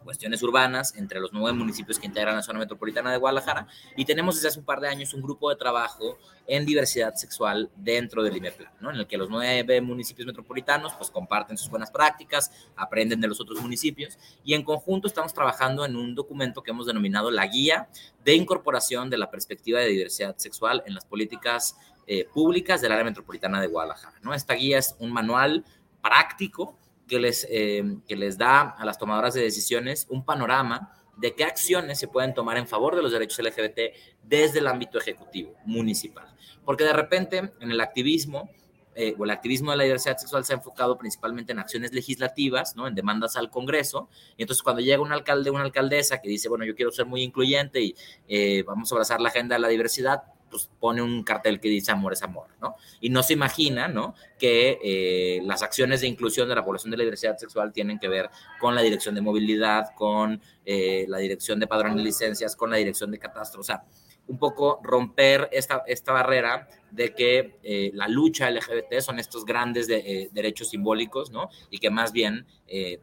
[0.04, 4.36] cuestiones urbanas entre los nueve municipios que integran la zona metropolitana de Guadalajara y tenemos
[4.36, 8.36] desde hace un par de años un grupo de trabajo en diversidad sexual dentro del
[8.36, 8.90] IMEPLAN, ¿no?
[8.90, 13.40] en el que los nueve municipios metropolitanos pues comparten sus buenas prácticas, aprenden de los
[13.40, 17.88] otros municipios y en conjunto estamos trabajando en un documento que hemos denominado la guía
[18.24, 23.04] de incorporación de la perspectiva de diversidad sexual en las políticas eh, públicas del área
[23.04, 24.18] metropolitana de Guadalajara.
[24.22, 24.34] ¿no?
[24.34, 25.64] Esta guía es un manual
[26.02, 31.34] práctico que les, eh, que les da a las tomadoras de decisiones un panorama de
[31.34, 35.54] qué acciones se pueden tomar en favor de los derechos LGBT desde el ámbito ejecutivo
[35.64, 36.26] municipal.
[36.64, 38.50] Porque de repente en el activismo,
[38.96, 42.76] eh, o el activismo de la diversidad sexual se ha enfocado principalmente en acciones legislativas,
[42.76, 42.86] ¿no?
[42.86, 46.48] en demandas al Congreso, y entonces cuando llega un alcalde o una alcaldesa que dice,
[46.48, 47.94] bueno, yo quiero ser muy incluyente y
[48.28, 50.22] eh, vamos a abrazar la agenda de la diversidad,
[50.54, 52.76] pues pone un cartel que dice amor es amor, ¿no?
[53.00, 54.14] Y no se imagina, ¿no?
[54.38, 58.06] Que eh, las acciones de inclusión de la población de la diversidad sexual tienen que
[58.06, 62.70] ver con la dirección de movilidad, con eh, la dirección de padrón de licencias, con
[62.70, 63.82] la dirección de catastro, o sea,
[64.28, 69.88] un poco romper esta, esta barrera de que eh, la lucha LGBT son estos grandes
[69.88, 71.50] derechos simbólicos, ¿no?
[71.68, 72.46] Y que más bien,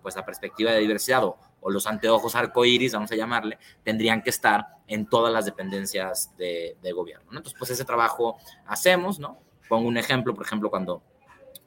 [0.01, 4.29] pues la perspectiva de diversidad o o los anteojos arcoíris, vamos a llamarle, tendrían que
[4.29, 7.31] estar en todas las dependencias de, gobierno.
[7.31, 7.37] ¿no?
[7.37, 9.39] Entonces, pues ese trabajo hacemos, ¿no?
[9.69, 11.01] Pongo un ejemplo, por ejemplo, cuando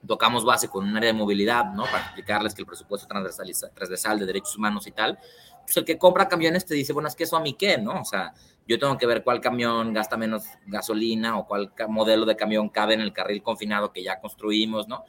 [0.06, 1.84] tocamos base con un área de movilidad, ¿no?
[1.84, 5.18] Para explicarles que el presupuesto transversal, transversal de derechos humanos y tal,
[5.62, 8.00] pues el que compra camiones te dice, bueno, es que eso a mí qué, ¿no?
[8.00, 8.34] O sea,
[8.66, 12.94] yo tengo que ver cuál camión gasta menos gasolina o cuál modelo de camión cabe
[12.94, 15.04] en el carril confinado que ya construimos, ¿no?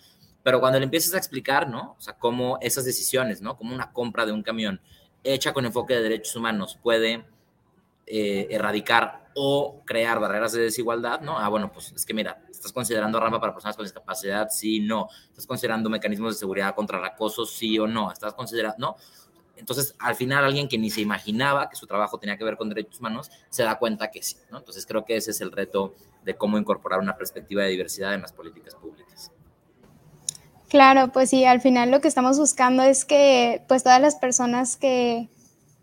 [0.45, 1.95] Pero cuando le empiezas a explicar, ¿no?
[1.97, 3.57] O sea, cómo esas decisiones, ¿no?
[3.57, 4.79] Como una compra de un camión
[5.23, 7.25] hecha con enfoque de derechos humanos puede
[8.05, 11.39] eh, erradicar o crear barreras de desigualdad, ¿no?
[11.39, 15.09] Ah, bueno, pues es que mira, estás considerando rampa para personas con discapacidad, sí, no.
[15.29, 18.11] Estás considerando mecanismos de seguridad contra el acoso, sí o no.
[18.11, 18.95] Estás considerando, no.
[19.55, 22.69] Entonces, al final, alguien que ni se imaginaba que su trabajo tenía que ver con
[22.69, 24.59] derechos humanos, se da cuenta que sí, ¿no?
[24.59, 28.21] Entonces, creo que ese es el reto de cómo incorporar una perspectiva de diversidad en
[28.21, 29.31] las políticas públicas.
[30.75, 34.75] Claro, pues sí, al final lo que estamos buscando es que pues todas las personas
[34.75, 35.29] que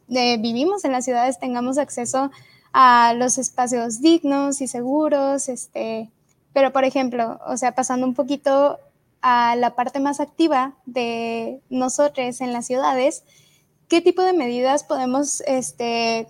[0.07, 2.31] vivimos en las ciudades tengamos acceso
[2.75, 6.11] a los espacios dignos y seguros, este,
[6.53, 8.81] pero por ejemplo, o sea, pasando un poquito
[9.23, 13.25] a la parte más activa de nosotros en las ciudades,
[13.89, 16.29] ¿qué tipo de medidas podemos, este,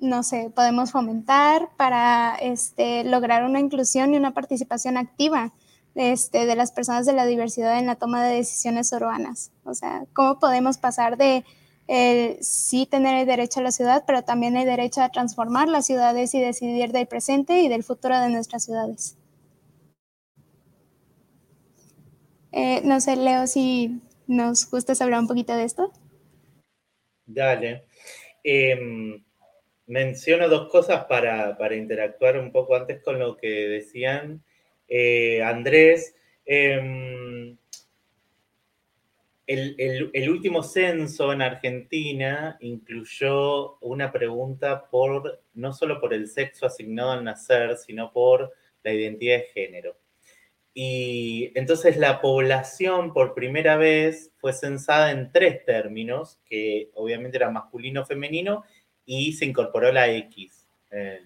[0.00, 5.52] no sé, podemos fomentar para este, lograr una inclusión y una participación activa
[5.94, 9.52] este, de las personas de la diversidad en la toma de decisiones urbanas?
[9.64, 11.44] O sea, ¿cómo podemos pasar de
[11.86, 15.86] el sí tener el derecho a la ciudad, pero también el derecho a transformar las
[15.86, 19.18] ciudades y decidir del presente y del futuro de nuestras ciudades.
[22.52, 25.92] Eh, no sé, Leo, si nos gusta hablar un poquito de esto.
[27.26, 27.84] Dale.
[28.42, 29.24] Em,
[29.86, 34.44] menciono dos cosas para, interactuar un poco antes con lo que decían
[34.88, 36.14] eh, Andrés.
[36.46, 37.56] Em,
[39.46, 47.12] el, último censo en Argentina incluyó una pregunta por no solo por el sexo asignado
[47.12, 49.96] al nacer, sino por la identidad de género.
[50.72, 57.50] Y entonces la población por primera vez fue censada en tres términos, que obviamente era
[57.50, 58.64] masculino, femenino,
[59.06, 61.20] y se incorporó la X, eh,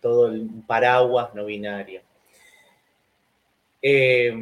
[0.00, 2.02] todo el paraguas no binario.
[3.82, 4.32] Eh,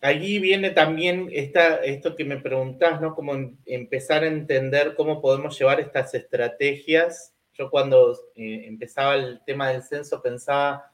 [0.00, 3.14] allí viene también esta, esto que me preguntás, ¿no?
[3.14, 7.34] Como em, empezar a entender cómo podemos llevar estas estrategias.
[7.52, 10.92] Yo cuando eh, empezaba el tema del censo pensaba,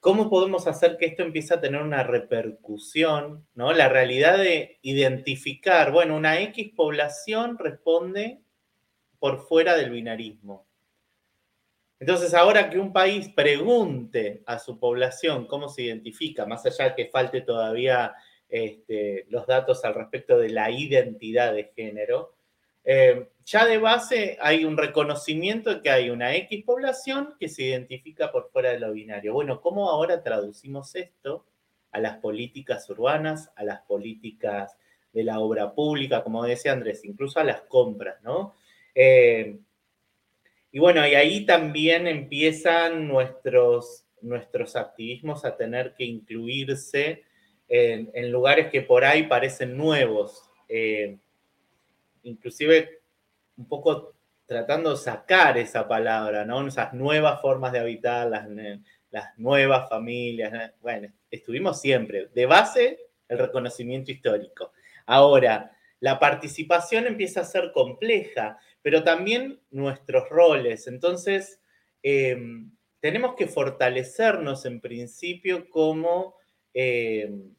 [0.00, 3.46] ¿cómo podemos hacer que esto empiece a tener una repercusión?
[3.54, 3.72] ¿no?
[3.72, 8.40] La realidad de identificar, bueno, una X población responde
[9.18, 10.66] por fuera del binarismo.
[12.02, 16.94] Entonces, ahora que un país pregunte a su población cómo se identifica, más allá de
[16.96, 18.12] que falte todavía
[18.48, 22.34] este, los datos al respecto de la identidad de género,
[22.82, 27.62] eh, ya de base hay un reconocimiento de que hay una X población que se
[27.62, 29.32] identifica por fuera de lo binario.
[29.32, 31.46] Bueno, ¿cómo ahora traducimos esto
[31.92, 34.76] a las políticas urbanas, a las políticas
[35.12, 38.56] de la obra pública, como decía Andrés, incluso a las compras, ¿no?
[38.92, 39.60] Eh,
[40.72, 47.24] y bueno, y ahí también empiezan nuestros, nuestros activismos a tener que incluirse
[47.68, 50.50] en, lugares que por ahí parecen nuevos.
[50.68, 51.18] Eh,
[52.22, 53.02] inclusive
[53.58, 54.14] un poco
[54.46, 56.66] tratando de sacar esa palabra, ¿no?
[56.66, 58.48] Esas nuevas formas de habitar, las,
[59.10, 60.72] las nuevas familias.
[60.80, 62.28] Bueno, estuvimos siempre.
[62.34, 64.72] De base, el reconocimiento histórico.
[65.04, 70.86] Ahora, la participación empieza a ser compleja pero también nuestros roles.
[70.86, 71.60] Entonces,
[72.02, 76.36] em, tenemos que fortalecernos en principio como
[76.74, 77.54] em,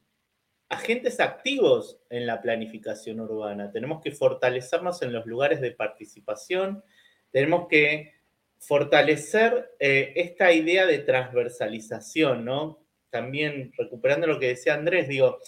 [0.68, 3.70] agentes activos en la planificación urbana.
[3.70, 6.82] Tenemos que fortalecernos en los lugares de participación.
[7.30, 8.14] Tenemos que
[8.58, 12.84] fortalecer eh, esta idea de transversalización, ¿no?
[13.10, 15.38] También recuperando lo que decía Andrés, digo,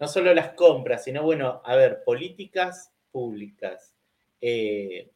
[0.00, 3.94] no solo las compras, sino, bueno, a ver, políticas públicas,
[4.40, 5.10] eh,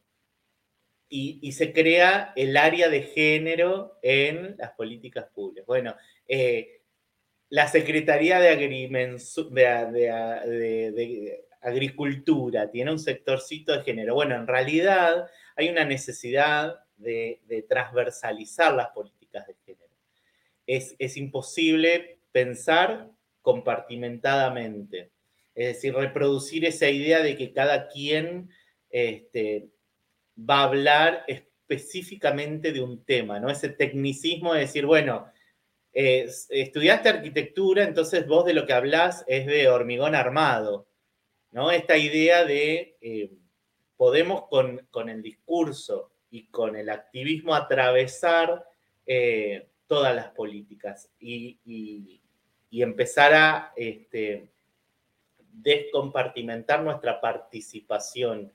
[1.09, 5.67] y, se crea el área de género en las políticas públicas.
[5.67, 6.83] Bueno, eh,
[7.49, 8.51] la Secretaría de,
[11.61, 14.15] Agricultura tiene un sectorcito de género.
[14.15, 19.93] Bueno, en realidad hay una necesidad de, transversalizar las políticas de género.
[20.67, 25.11] Es, es imposible pensar compartimentadamente.
[25.55, 28.51] Es decir, reproducir esa idea de que cada quien
[28.91, 29.71] este,
[30.39, 33.51] va a hablar específicamente de un tema, ¿no?
[33.51, 35.31] Ese tecnicismo de decir, bueno,
[35.93, 40.87] estudiaste arquitectura, entonces vos de lo que hablas es de hormigón armado,
[41.51, 41.71] ¿no?
[41.71, 43.33] Esta idea de eh,
[43.97, 48.65] podemos con, el discurso y con el activismo atravesar
[49.07, 52.21] eh, todas las políticas y,
[52.71, 54.51] empezar a este,
[55.39, 58.53] descompartimentar nuestra participación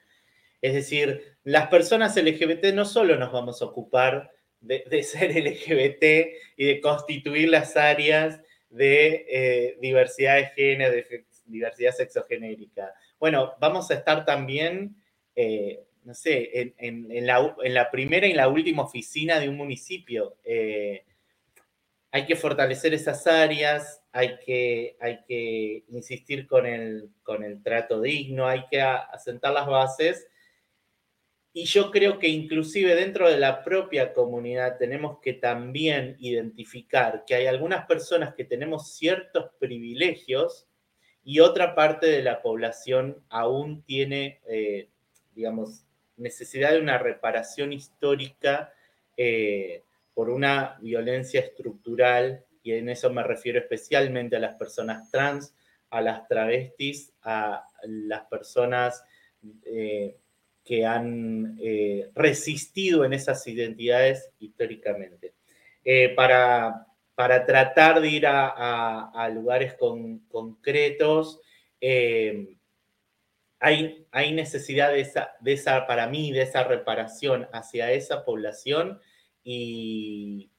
[0.63, 6.03] es decir, las personas LGBT no solo nos vamos a ocupar de, ser LGBT
[6.57, 12.91] y de constituir las áreas de eh, diversidad de género, de diversidad sexogenérica.
[13.19, 14.95] Bueno, vamos a estar también
[15.35, 20.37] eh, no sé, en, la, primera y la última oficina de un municipio.
[20.43, 21.05] Eh,
[22.11, 28.01] hay que fortalecer esas áreas, hay que, hay que insistir con el, con el trato
[28.01, 30.27] digno, hay que asentar las bases.
[31.55, 37.35] Y yo creo que inclusive dentro de la propia comunidad tenemos que también identificar que
[37.35, 40.67] hay algunas personas que tenemos ciertos privilegios
[41.23, 44.89] y otra parte de la población aún tiene, eh,
[45.35, 45.85] digamos,
[46.17, 48.73] necesidad de una reparación histórica
[49.15, 49.83] eh,
[50.15, 55.55] por una violencia estructural, y en eso me refiero especialmente a las personas trans,
[55.89, 59.03] a las travestis, a las personas
[59.65, 60.17] eh,
[60.63, 61.57] que han
[62.15, 65.33] resistido en esas identidades históricamente.
[66.15, 71.39] para, para tratar de ir a, lugares concretos.
[71.79, 72.55] Eh,
[73.59, 78.99] hay, hay, necesidad de esa, de esa, para mí, de esa reparación hacia esa población
[79.43, 80.49] y,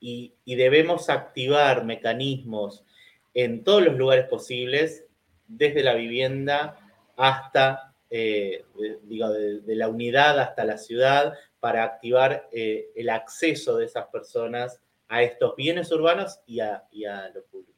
[0.00, 2.84] y, debemos activar mecanismos
[3.32, 5.06] en todos los lugares posibles,
[5.46, 6.78] desde la vivienda
[7.16, 8.64] hasta, eh,
[9.04, 15.22] de, la unidad hasta la ciudad, para activar eh, el acceso de esas personas a
[15.22, 16.84] estos bienes urbanos y a,
[17.34, 17.72] lo público.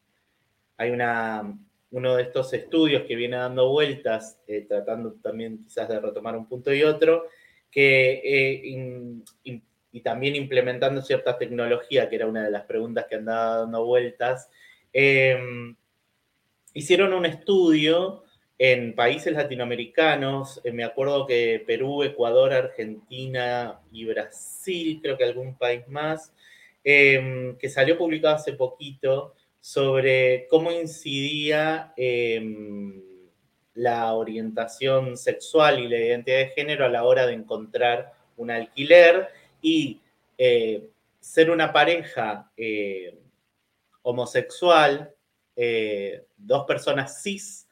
[0.76, 1.58] Hay una,
[1.90, 6.46] uno de estos estudios que viene dando vueltas, eh, tratando también quizás de retomar un
[6.46, 7.26] punto y otro,
[7.70, 9.22] que,
[9.92, 14.50] y también implementando cierta tecnología, que era una de las preguntas que andaba dando vueltas,
[16.74, 18.24] hicieron un estudio
[18.58, 25.56] en países latinoamericanos, eh, me acuerdo que Perú, Ecuador, Argentina y Brasil, creo que algún
[25.56, 26.32] país más,
[26.90, 33.02] Em, que salió publicado hace poquito sobre cómo incidía em,
[33.74, 39.28] la orientación sexual y la identidad de género a la hora de encontrar un alquiler
[39.60, 40.00] y
[40.38, 40.88] eh,
[41.20, 43.18] ser una pareja eh,
[44.00, 45.14] homosexual,
[46.38, 47.67] dos personas cis,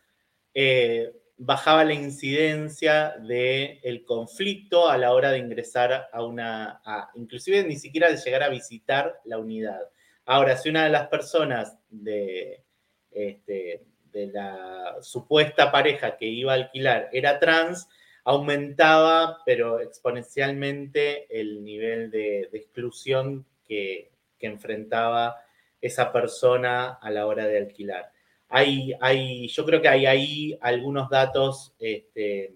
[1.38, 6.80] bajaba la incidencia del conflicto a la hora de ingresar a una,
[7.14, 9.80] inclusive ni siquiera de llegar a visitar la unidad.
[10.24, 12.64] Ahora, si una de las personas de,
[13.10, 17.86] este, de la supuesta pareja que iba a alquilar era trans,
[18.24, 25.36] aumentaba, pero exponencialmente, el nivel de, exclusión que, que enfrentaba
[25.80, 28.15] esa persona a la hora de alquilar
[28.48, 32.54] hay, hay, yo creo que hay ahí algunos datos este,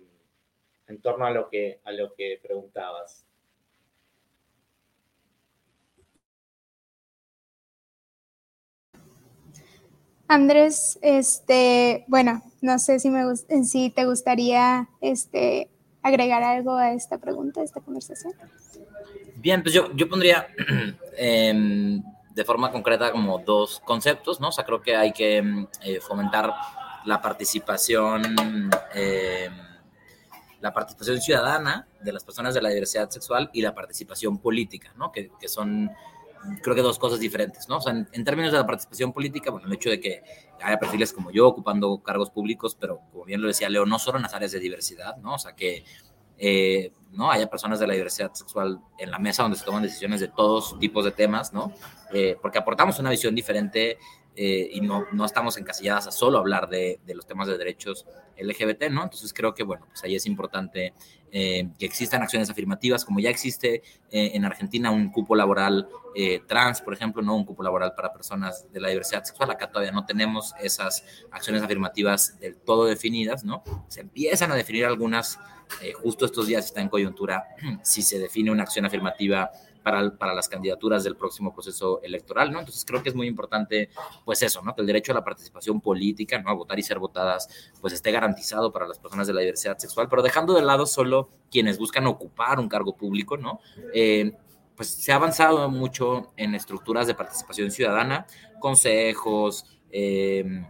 [0.86, 3.24] en torno a lo que, a lo que preguntabas.
[10.28, 13.24] Andrés, este, bueno, no sé si, me,
[13.64, 15.68] si te gustaría este,
[16.02, 18.34] agregar algo a esta pregunta, a esta conversación.
[19.36, 20.46] Bien, pues yo, yo pondría
[21.16, 22.00] em,
[22.34, 24.48] de forma concreta como dos conceptos, ¿no?
[24.48, 26.52] O sea, creo que hay que mm, eh, fomentar
[27.04, 29.48] la participación, eh,
[30.60, 35.10] la participación ciudadana de las personas de la diversidad sexual y la participación política, ¿no?
[35.10, 35.90] Que, que son,
[36.62, 37.78] creo que dos cosas diferentes, ¿no?
[37.78, 40.22] O sea, en, términos de la participación política, bueno, el hecho de que
[40.62, 44.18] haya perfiles como yo ocupando cargos públicos, pero como bien lo decía Leo, no solo
[44.18, 45.34] en las áreas de diversidad, ¿no?
[45.34, 45.84] O sea, que
[46.40, 47.30] eh, ¿no?
[47.30, 50.78] haya personas de la diversidad sexual en la mesa donde se toman decisiones de todos
[50.78, 51.72] tipos de temas, ¿no?
[52.12, 53.98] Eh, porque aportamos una visión diferente
[54.42, 58.06] eh, y no, no estamos encasilladas a solo hablar de, de, los temas de derechos
[58.38, 59.02] LGBT, ¿no?
[59.02, 60.94] Entonces creo que, bueno, pues ahí es importante
[61.30, 65.88] que existan acciones afirmativas, como ya existe en Argentina un cupo laboral
[66.48, 67.36] trans, por ejemplo, ¿no?
[67.36, 69.50] Un cupo laboral para personas de la diversidad sexual.
[69.50, 73.62] Acá todavía no tenemos esas acciones afirmativas del todo definidas, ¿no?
[73.86, 75.38] Se empiezan a definir algunas
[75.82, 77.44] eh, justo estos días está en coyuntura
[77.82, 79.50] si se define una acción afirmativa
[79.82, 82.60] para, para, las candidaturas del próximo proceso electoral, ¿no?
[82.60, 83.90] Entonces creo que es muy importante,
[84.24, 84.74] pues eso, ¿no?
[84.74, 86.50] Que el derecho a la participación política, ¿no?
[86.50, 87.48] A votar y ser votadas,
[87.80, 91.30] pues esté garantizado para las personas de la diversidad sexual, pero dejando de lado solo
[91.50, 93.60] quienes buscan ocupar un cargo público, ¿no?
[93.94, 94.32] Eh,
[94.76, 98.26] pues se ha avanzado mucho en estructuras de participación ciudadana,
[98.60, 100.64] consejos, eh,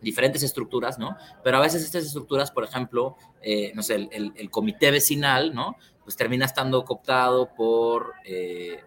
[0.00, 1.16] diferentes estructuras, ¿no?
[1.42, 5.76] Pero a veces estas estructuras, por ejemplo, eh, no sé, el, comité vecinal, ¿no?
[6.06, 8.78] Pues termina estando cooptado por, eh,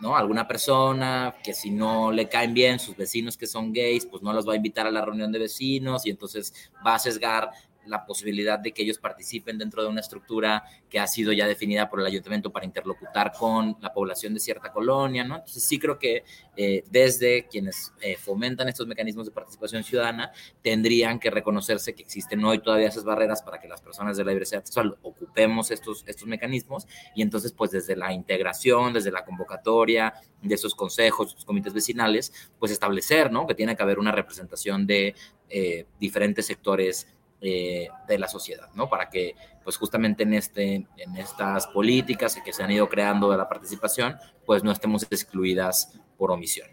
[0.00, 0.16] ¿no?
[0.16, 4.32] Alguna persona que si no le caen bien sus vecinos que son gays, pues no
[4.32, 6.52] los va a invitar a la reunión de vecinos y entonces
[6.84, 7.52] va a sesgar
[7.86, 11.88] la posibilidad de que ellos participen dentro de una estructura que ha sido ya definida
[11.88, 15.36] por el ayuntamiento para interlocutar con la población de cierta colonia, ¿no?
[15.36, 16.24] Entonces sí creo que
[16.56, 22.44] eh, desde quienes eh, fomentan estos mecanismos de participación ciudadana tendrían que reconocerse que existen
[22.44, 26.26] hoy todavía esas barreras para que las personas de la diversidad sexual ocupemos estos, estos
[26.26, 31.72] mecanismos y entonces pues desde la integración, desde la convocatoria de esos consejos, esos comités
[31.72, 33.46] vecinales, pues establecer, ¿no?
[33.46, 35.14] Que tiene que haber una representación de
[35.48, 37.08] eh, diferentes sectores
[37.40, 38.88] eh, de la sociedad, ¿no?
[38.88, 39.34] Para que,
[39.64, 44.16] pues justamente en, este, en estas políticas que se han ido creando de la participación,
[44.44, 46.68] pues no estemos excluidas por omisión.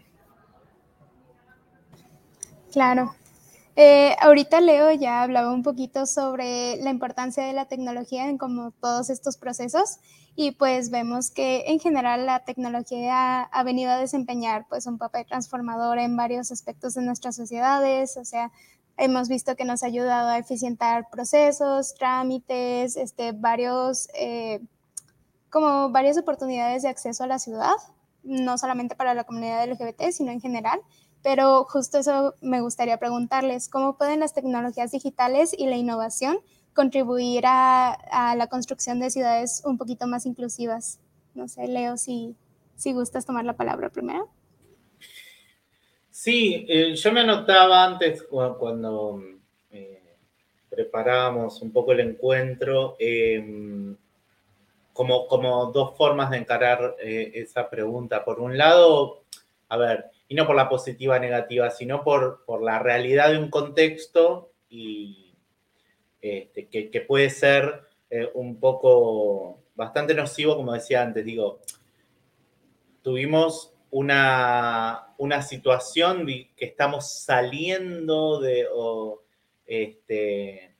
[2.72, 3.14] Claro.
[3.76, 8.72] Eh, ahorita Leo ya hablaba un poquito sobre la importancia de la tecnología en como
[8.72, 9.98] todos estos procesos
[10.34, 15.26] y pues vemos que en general la tecnología ha, venido a desempeñar pues un papel
[15.26, 18.50] transformador en varios aspectos de nuestras sociedades, o sea,
[19.00, 24.60] Hemos visto que nos ha ayudado a eficientar procesos, trámites, este, varios, eh,
[25.50, 27.74] como varias oportunidades de acceso a la ciudad,
[28.24, 30.80] no solamente para la comunidad LGBT, sino en general.
[31.22, 36.40] Pero justo eso me gustaría preguntarles, ¿cómo pueden las tecnologías digitales y la innovación
[36.74, 40.98] contribuir a, a la construcción de ciudades un poquito más inclusivas?
[41.34, 42.34] No sé, Leo, si,
[42.74, 44.28] si gustas tomar la palabra primero.
[46.20, 49.22] Sí, eh, yo me anotaba antes cuando,
[49.70, 50.16] eh,
[50.68, 53.96] preparábamos un poco el encuentro, em,
[54.92, 58.24] como, como dos formas de encarar eh, esa pregunta.
[58.24, 59.22] Por un lado,
[59.68, 63.48] a ver, y no por la positiva negativa, sino por, por la realidad de un
[63.48, 65.32] contexto y
[66.20, 67.82] este, que, que, puede ser
[68.34, 71.60] un poco bastante nocivo, como decía antes, digo,
[73.02, 78.66] tuvimos una, una situación que estamos saliendo de,
[79.66, 80.74] este,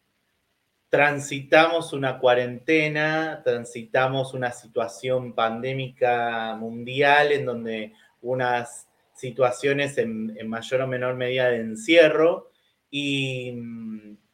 [0.89, 10.87] transitamos una cuarentena, transitamos una situación pandémica mundial en donde unas situaciones en, mayor o
[10.87, 12.51] menor medida de encierro
[12.91, 13.55] y,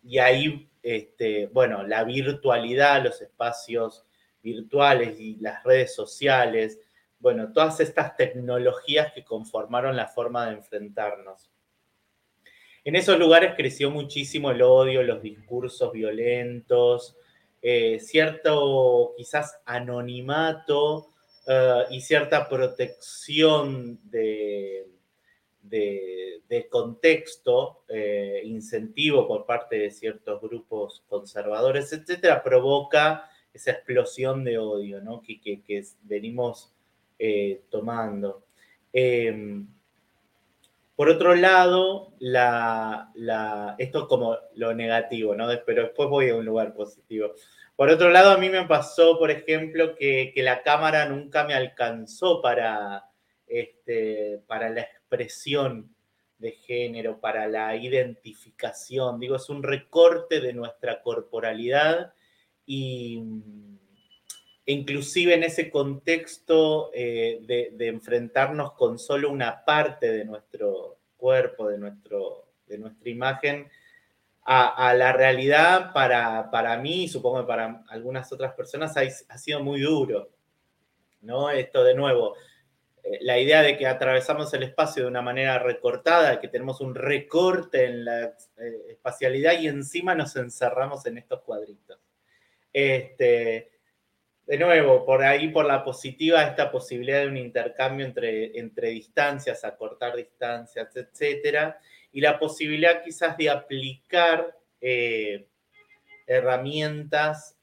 [0.05, 4.05] y ahí, este, bueno, la virtualidad, los espacios
[4.43, 6.79] virtuales y las redes sociales,
[7.25, 11.51] bueno, todas estas tecnologías que conformaron la forma de enfrentarnos.
[12.85, 17.16] En esos lugares creció muchísimo el odio, los discursos violentos,
[17.62, 21.14] eh, cierto quizás anonimato
[21.47, 24.87] eh, y cierta protección de,
[25.62, 34.59] de, contexto, eh, incentivo por parte de ciertos grupos conservadores, etcétera, provoca esa explosión de
[34.59, 35.22] odio ¿no?
[35.22, 35.62] que,
[36.03, 36.74] venimos
[37.19, 38.47] eh, tomando.
[38.93, 39.67] Em,
[40.97, 43.11] por otro lado, la,
[43.79, 45.49] esto es como lo negativo, ¿no?
[45.67, 47.33] Pero después voy a un lugar positivo.
[47.75, 52.41] Por otro lado, a mí me pasó, por ejemplo, que, la cámara nunca me alcanzó
[52.41, 53.07] para,
[53.49, 55.93] este, para la expresión
[56.39, 59.19] de género, para la identificación.
[59.19, 62.12] Digo, es un recorte de nuestra corporalidad
[62.67, 63.21] y
[64.67, 71.79] inclusive en ese contexto eh, de, enfrentarnos con solo una parte de nuestro cuerpo, de,
[71.79, 73.69] nuestro, de nuestra imagen,
[74.47, 79.81] a, la realidad para, para mí, supongo que para algunas otras personas, ha, sido muy
[79.81, 80.29] duro.
[81.23, 81.51] ¿no?
[81.51, 82.35] Esto de nuevo,
[83.03, 86.95] eh, la idea de que atravesamos el espacio de una manera recortada, que tenemos un
[86.95, 88.25] recorte en la
[88.59, 91.99] eh, espacialidad y encima nos encerramos en estos cuadritos.
[92.71, 93.71] Este,
[94.47, 99.65] de nuevo, por ahí, por la positiva, esta posibilidad de un intercambio entre, entre distancias,
[99.65, 101.79] acortar distancias, etcétera,
[102.13, 105.47] y la posibilidad quizás de aplicar eh,
[106.27, 107.57] herramientas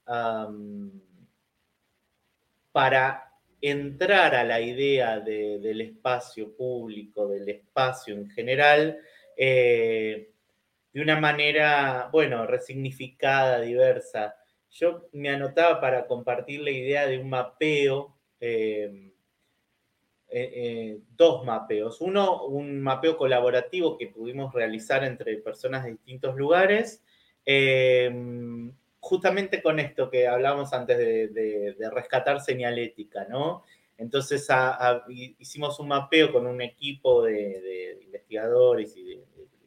[2.72, 9.00] para entrar a la idea del espacio público, del espacio en general,
[9.38, 10.32] eh,
[10.92, 14.36] de una manera, bueno, resignificada, diversa
[14.72, 19.12] yo me anotaba para compartir la idea de un mapeo, em,
[20.30, 22.00] eh, eh, dos mapeos.
[22.00, 27.04] Uno, un mapeo colaborativo que pudimos realizar entre personas de distintos lugares,
[27.46, 33.64] em, justamente con esto que hablábamos antes de, rescatar señalética, ¿no?
[33.98, 34.48] Entonces
[35.40, 39.24] hicimos un mapeo con un equipo de, investigadores y de,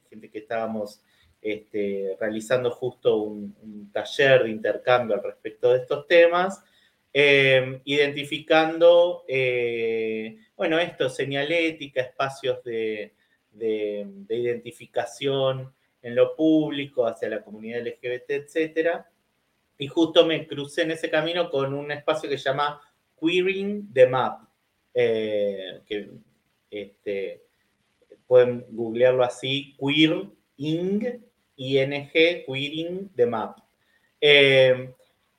[0.09, 1.03] gente que estábamos
[1.45, 6.65] este, realizando justo un, taller de intercambio al respecto de estos temas,
[7.13, 13.13] em, identificando, eh, bueno, esto, señalética, espacios de,
[14.31, 19.03] identificación en lo público, hacia la comunidad LGBT, etc.
[19.79, 22.81] Y justo me crucé en ese camino con un espacio que se llama
[23.21, 24.49] Queering the Map,
[24.95, 26.11] eh, que
[26.71, 27.43] este,
[28.27, 30.27] pueden googlearlo así, Queer
[31.57, 32.11] Ing, ING,
[32.47, 33.59] Queering the Map.
[34.21, 34.93] Eh,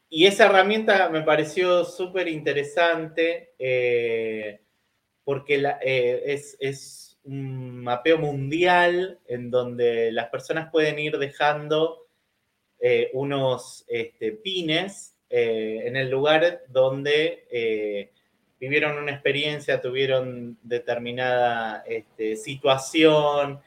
[0.09, 4.61] y esa herramienta me pareció súper interesante eh,
[5.23, 12.05] porque es, es, un mapeo mundial en donde las personas pueden ir dejando
[13.13, 18.11] unos este, pines en el lugar donde
[18.59, 23.59] vivieron una experiencia, tuvieron determinada este, situación.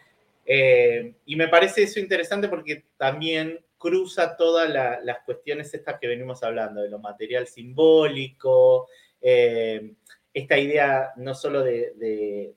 [0.51, 6.43] Eh, y me parece eso interesante porque también cruza todas las cuestiones estas que venimos
[6.43, 8.89] hablando, de lo material simbólico,
[9.21, 9.93] eh,
[10.33, 12.55] esta idea no solo de,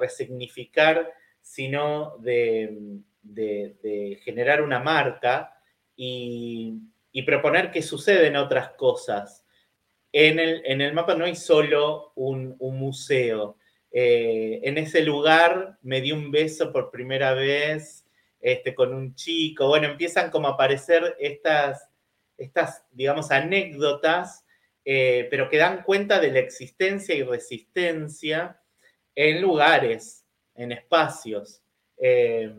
[0.00, 3.00] resignificar, sino de,
[4.24, 5.56] generar una marca
[5.94, 6.82] y,
[7.24, 9.46] proponer que suceden otras cosas
[10.18, 13.58] en el, mapa no hay solo un, museo.
[13.92, 18.06] Eh, en ese lugar me di un beso por primera vez
[18.40, 19.68] este, con un chico.
[19.68, 21.88] Bueno, empiezan como a aparecer estas,
[22.36, 24.44] estas digamos, anécdotas,
[24.84, 28.60] eh, pero que dan cuenta de la existencia y resistencia
[29.14, 30.24] en lugares,
[30.54, 31.62] en espacios.
[31.98, 32.52] Eh,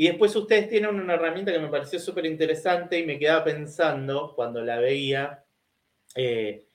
[0.00, 4.32] y después ustedes tienen una herramienta que me pareció súper interesante y me quedaba pensando
[4.36, 5.44] cuando la veía,
[6.14, 6.67] eh,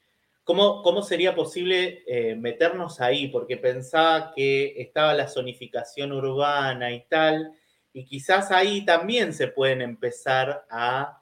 [0.44, 3.28] ¿cómo, sería posible eh, meternos ahí?
[3.28, 7.54] Porque pensaba que estaba la zonificación urbana y tal,
[7.94, 11.22] y quizás ahí también se pueden empezar a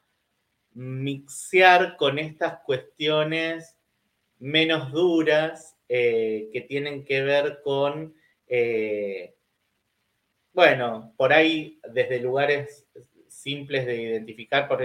[0.74, 3.78] mixear con estas cuestiones
[4.39, 8.15] menos duras eh, que tienen que ver con,
[10.53, 12.86] bueno, por ahí desde lugares
[13.32, 14.82] simples de identificar por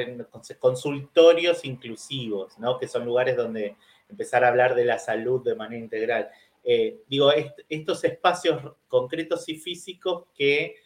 [0.59, 2.79] consultorios inclusivos, ¿no?
[2.79, 3.77] que son lugares donde
[4.09, 6.31] empezar a hablar de la salud de manera integral.
[6.65, 7.33] Eh, digo,
[7.69, 10.77] estos espacios concretos y físicos que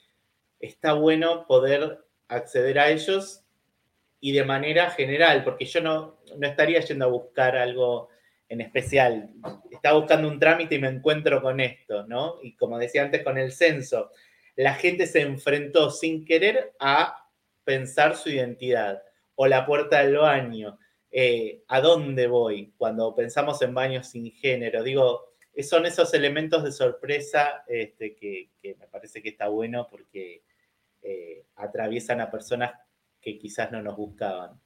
[0.58, 3.42] está bueno poder acceder a ellos
[4.20, 8.10] y de manera general, porque yo no, no estaría yendo a buscar algo
[8.50, 9.30] en especial.
[9.70, 12.34] Estaba buscando un trámite y me encuentro con esto, ¿no?
[12.42, 14.10] Y como decía antes con el censo,
[14.56, 17.28] la gente se enfrentó sin querer a
[17.64, 19.02] pensar su identidad
[19.36, 20.78] o la puerta del baño.
[21.11, 24.82] Eh, ¿A dónde voy cuando pensamos en baños sin género?
[24.82, 25.30] Digo,
[25.62, 30.44] son esos elementos de sorpresa este, que, me parece que está bueno porque
[31.02, 32.72] eh, atraviesan a personas
[33.20, 34.61] que quizás no nos buscaban.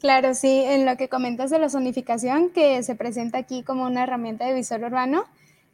[0.00, 4.04] Claro, sí, en lo que comentas de la zonificación, que se presenta aquí como una
[4.04, 5.24] herramienta de visor urbano,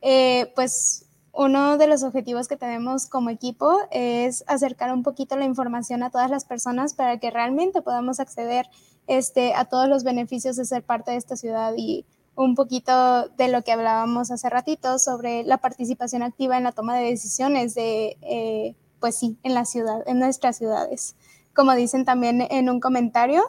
[0.01, 1.03] eh, pues
[1.37, 6.11] uno de los objetivos que tenemos como equipo es acercar un poquito la información a
[6.11, 8.66] todas las personas para que realmente podamos acceder
[9.09, 12.07] este, a todos los beneficios de ser parte de esta ciudad y
[12.37, 16.97] un poquito de lo que hablábamos hace ratito sobre la participación activa en la toma
[16.97, 21.16] de decisiones de, eh, pues sí, en la ciudad, en nuestras ciudades.
[21.53, 23.43] Como dicen también en un comentario,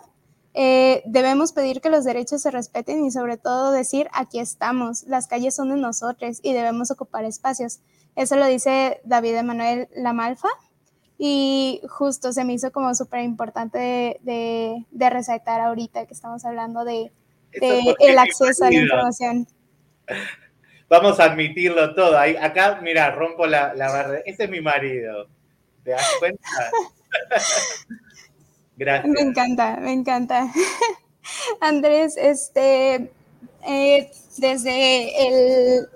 [0.58, 5.28] eh, debemos pedir que los derechos se respeten y sobre todo decir, aquí estamos, las
[5.28, 7.82] calles son de nosotros y debemos ocupar espacios.
[8.16, 10.48] Eso lo dice David Emanuel Lamalfa
[11.18, 13.78] y justo se me hizo como súper importante
[14.22, 17.12] de, de, resaltar ahorita que estamos hablando de,
[17.52, 19.48] el acceso a la información.
[20.90, 22.18] Vamos a admitirlo todo.
[22.18, 24.22] Ahí, acá, mira, rompo la, la barrera.
[24.26, 25.28] Ese es mi marido.
[25.84, 26.48] ¿Te das cuenta?
[28.78, 29.12] Gracias.
[29.12, 30.52] Me encanta, me encanta.
[31.62, 33.12] Andrés, este,
[33.68, 35.88] eh, desde el,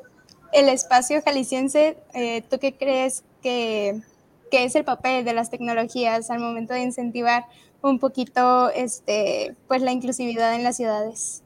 [0.54, 4.02] el, espacio jalisciense, eh, ¿tú qué crees que,
[4.50, 7.46] que, es el papel de las tecnologías al momento de incentivar
[7.82, 11.44] un poquito este, pues, la inclusividad en las ciudades?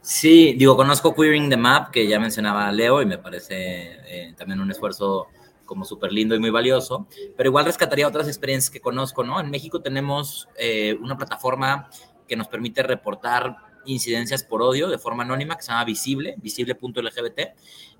[0.00, 4.60] Sí, digo, conozco Queering the Map, que ya mencionaba Leo, y me parece eh, también
[4.60, 5.26] un esfuerzo
[5.66, 7.06] como súper lindo y muy valioso,
[7.36, 9.38] pero igual rescataría otras experiencias que conozco, ¿no?
[9.40, 11.90] En México tenemos eh, una plataforma
[12.26, 17.40] que nos permite reportar incidencias por odio de forma anónima que se llama Visible, visible.lgbt.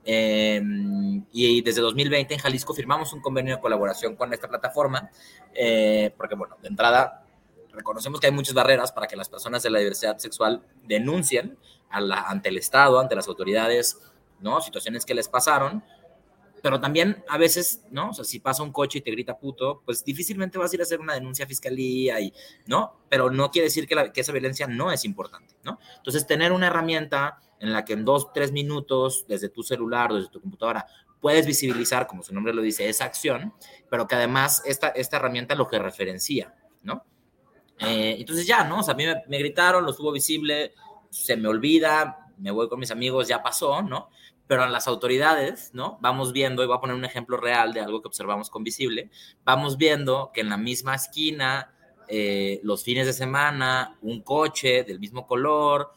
[0.05, 0.63] Eh,
[1.33, 5.11] y desde 2020 en Jalisco firmamos un convenio de colaboración con esta plataforma,
[5.55, 7.25] eh, porque, bueno, de entrada
[7.73, 11.59] reconocemos que hay muchas barreras para que las personas de la diversidad sexual denuncien
[11.91, 14.01] a la, ante el Estado, ante las autoridades,
[14.41, 14.61] ¿no?
[14.61, 15.85] Situaciones que les pasaron
[16.67, 18.11] pero también a veces, ¿no?
[18.11, 20.81] O sea, si pasa un coche y te grita puto, pues difícilmente vas a ir
[20.81, 22.35] a hacer una denuncia a fiscalía y,
[22.67, 23.03] ¿no?
[23.09, 25.79] Pero no quiere decir que, la, que esa violencia no es importante, ¿no?
[25.99, 30.29] Entonces, tener una herramienta en la que en dos, tres minutos, desde tu celular, desde
[30.29, 30.85] tu computadora,
[31.21, 33.55] puedes visibilizar, como su nombre lo dice, esa acción,
[33.89, 36.53] pero que además esta, esta herramienta lo que referencia,
[36.83, 37.05] ¿no?
[37.79, 38.81] Eh, entonces ya, ¿no?
[38.81, 40.75] O sea, a mí me, me gritaron, lo estuvo visible,
[41.11, 44.11] se me olvida, me voy con mis amigos, ya pasó, ¿no?
[44.47, 45.99] Pero a las autoridades, ¿no?
[46.01, 49.11] Vamos viendo, y voy a poner un ejemplo real de algo que observamos con visible,
[49.45, 51.73] vamos viendo que en la misma esquina,
[52.09, 55.93] eh, los fines de semana, un coche del mismo color,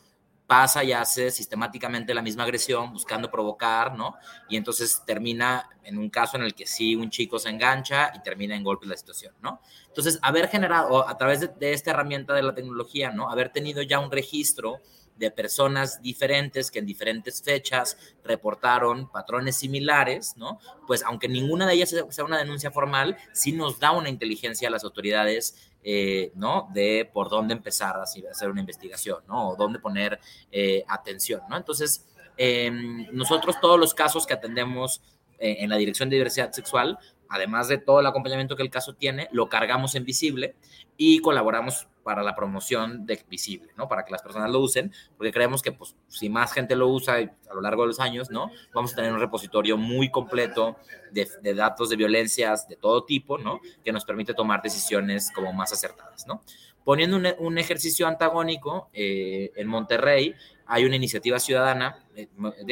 [0.49, 4.15] pasa y hace sistemáticamente la misma agresión buscando provocar, ¿no?
[4.49, 8.23] Y entonces termina en un caso en el que sí un chico se engancha y
[8.23, 9.61] termina en golpes la situación, ¿no?
[9.85, 13.29] Entonces, haber generado a través de, de, esta herramienta de la tecnología, ¿no?
[13.29, 14.79] Haber tenido ya un registro
[15.19, 20.59] de personas diferentes que en diferentes fechas reportaron patrones similares, ¿no?
[20.87, 24.71] Pues aunque ninguna de ellas sea una denuncia formal, sí nos da una inteligencia a
[24.71, 26.69] las autoridades, eh, ¿no?
[26.73, 29.49] De por dónde empezar a hacer una investigación, ¿no?
[29.49, 30.19] O dónde poner
[30.51, 31.57] eh, atención, ¿no?
[31.57, 32.07] Entonces,
[32.37, 32.71] eh,
[33.11, 35.01] nosotros todos los casos que atendemos
[35.39, 36.97] eh, en la Dirección de Diversidad Sexual,
[37.29, 40.55] además de todo el acompañamiento que el caso tiene, lo cargamos en visible
[40.97, 43.87] y colaboramos para la promoción de visible, ¿no?
[43.87, 47.17] Para que las personas lo usen, porque creemos que, pues, si más gente lo usa
[47.17, 48.49] a lo largo de los años, ¿no?
[48.73, 50.77] Vamos a tener un repositorio muy completo
[51.11, 53.59] de, datos de violencias de todo tipo, ¿no?
[53.83, 56.43] Que nos permite tomar decisiones como más acertadas, ¿no?
[56.83, 60.33] Poniendo un, un ejercicio antagónico, eh, en Monterrey
[60.71, 62.27] hay una iniciativa ciudadana, eh,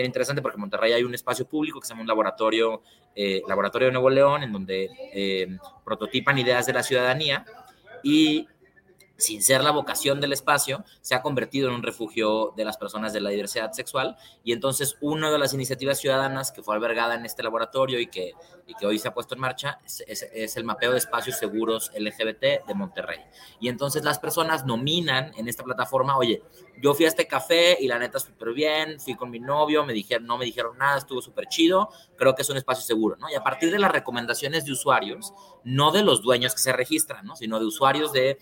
[0.05, 2.83] interesante porque en Monterrey hay un espacio público que se llama un laboratorio,
[3.15, 7.43] eh, Laboratorio de Nuevo León, en donde eh, prototipan ideas de la ciudadanía
[8.03, 8.47] y
[9.17, 13.13] sin ser la vocación del espacio, se ha convertido en un refugio de las personas
[13.13, 14.15] de la diversidad sexual.
[14.43, 18.33] Y entonces una de las iniciativas ciudadanas que fue albergada en este laboratorio y que,
[18.67, 22.65] y que hoy se ha puesto en marcha es, el mapeo de espacios seguros LGBT
[22.67, 23.19] de Monterrey.
[23.59, 26.43] Y entonces las personas nominan en esta plataforma, oye,
[26.79, 29.93] yo fui a este café y la neta súper bien, fui con mi novio, me
[29.93, 33.29] dijeron, no me dijeron nada, estuvo súper chido, creo que es un espacio seguro, ¿no?
[33.29, 37.25] Y a partir de las recomendaciones de usuarios, no de los dueños que se registran,
[37.25, 37.35] ¿no?
[37.35, 38.37] Sino de usuarios de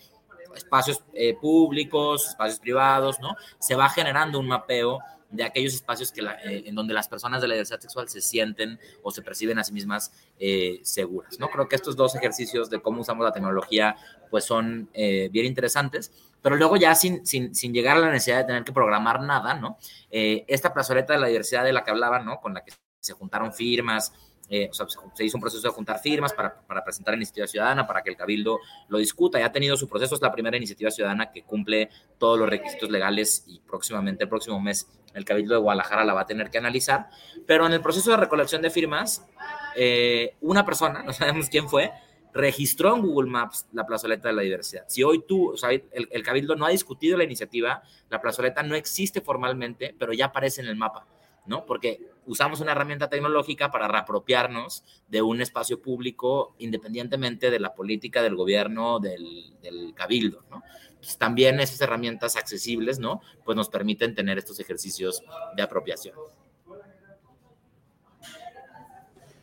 [0.56, 3.36] espacios eh, públicos, espacios privados, ¿no?
[3.58, 5.00] Se va generando un mapeo
[5.30, 8.20] de aquellos espacios que la, eh, en donde las personas de la diversidad sexual se
[8.20, 11.48] sienten o se perciben a sí mismas eh, seguras, ¿no?
[11.48, 13.96] Creo que estos dos ejercicios de cómo usamos la tecnología,
[14.30, 18.38] pues son eh, bien interesantes, pero luego ya sin, sin, sin, llegar a la necesidad
[18.38, 19.78] de tener que programar nada, ¿no?
[20.10, 22.40] esta plazoleta de la diversidad de la que hablaba, ¿no?
[22.40, 24.12] Con la que se juntaron firmas,
[24.48, 27.86] eh, o sea, se hizo un proceso de juntar firmas para, para, presentar iniciativa ciudadana,
[27.86, 29.40] para que el Cabildo lo discuta.
[29.40, 32.90] Ya ha tenido su proceso, es la primera iniciativa ciudadana que cumple todos los requisitos
[32.90, 36.58] legales y próximamente, el próximo mes, el Cabildo de Guadalajara la va a tener que
[36.58, 37.08] analizar.
[37.46, 39.26] Pero en el proceso de recolección de firmas,
[39.74, 41.90] eh, una persona, no sabemos quién fue,
[42.32, 44.84] registró en Google Maps la plazoleta de la diversidad.
[44.86, 48.62] Si hoy tú, o sea, el, el Cabildo no ha discutido la iniciativa, la plazoleta
[48.62, 51.06] no existe formalmente, pero ya aparece en el mapa.
[51.46, 51.64] ¿no?
[51.64, 58.22] Porque usamos una herramienta tecnológica para reapropiarnos de un espacio público independientemente de la política
[58.22, 60.62] del gobierno, del, del cabildo, ¿no?
[60.88, 63.20] Entonces, también esas herramientas accesibles, ¿no?
[63.44, 65.22] Pues nos permiten tener estos ejercicios
[65.54, 66.16] de apropiación.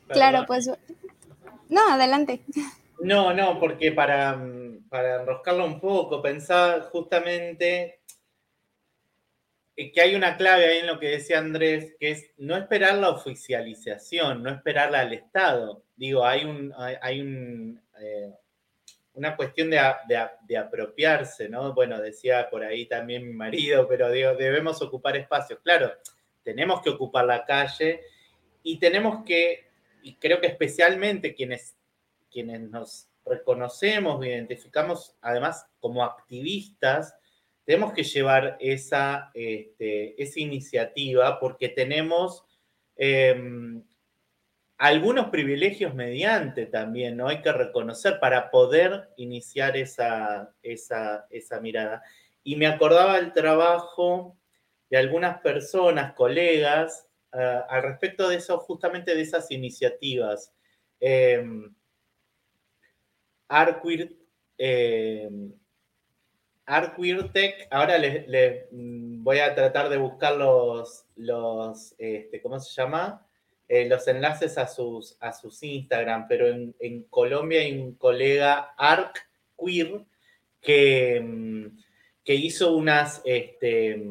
[0.08, 0.70] Claro, pues...
[1.70, 2.44] No, adelante.
[3.00, 4.42] No, no, porque para,
[4.90, 8.03] para enroscarlo un poco, pensaba justamente
[9.76, 13.09] que hay una clave ahí en lo que decía Andrés, que es no esperar la
[13.09, 15.84] oficialización, no esperarla al Estado.
[15.95, 18.32] Digo, hay, un, hay un, eh,
[19.13, 19.80] una cuestión de,
[20.47, 21.74] de, apropiarse, ¿no?
[21.74, 25.59] Bueno, decía por ahí también mi marido, pero digo, debemos ocupar espacios.
[25.63, 25.91] Claro,
[26.43, 28.01] tenemos que ocupar la calle
[28.61, 29.67] y tenemos que,
[30.03, 31.76] y creo que especialmente quienes,
[32.32, 37.15] quienes nos reconocemos, identificamos además como activistas,
[37.66, 42.45] tenemos que llevar esa, este, esa iniciativa porque tenemos
[42.95, 43.82] eh,
[44.78, 47.30] algunos privilegios mediante también, ¿no?
[47.30, 52.03] Hay que reconocer para poder iniciar esa, esa, esa mirada.
[52.43, 54.38] Y me acordaba el trabajo
[54.89, 60.53] de algunas personas, colegas, uh, al respecto de eso, justamente de esas iniciativas.
[60.99, 61.43] Eh,
[64.57, 65.30] eh,
[66.66, 73.26] ArtQueerTech, ahora les, les, voy a tratar de buscar los, los este, ¿cómo se llama?
[73.68, 80.05] Eh, los enlaces a sus, a sus Instagram, pero en, Colombia hay un colega ArtQueer
[80.61, 81.72] que,
[82.24, 84.01] que hizo unas, este,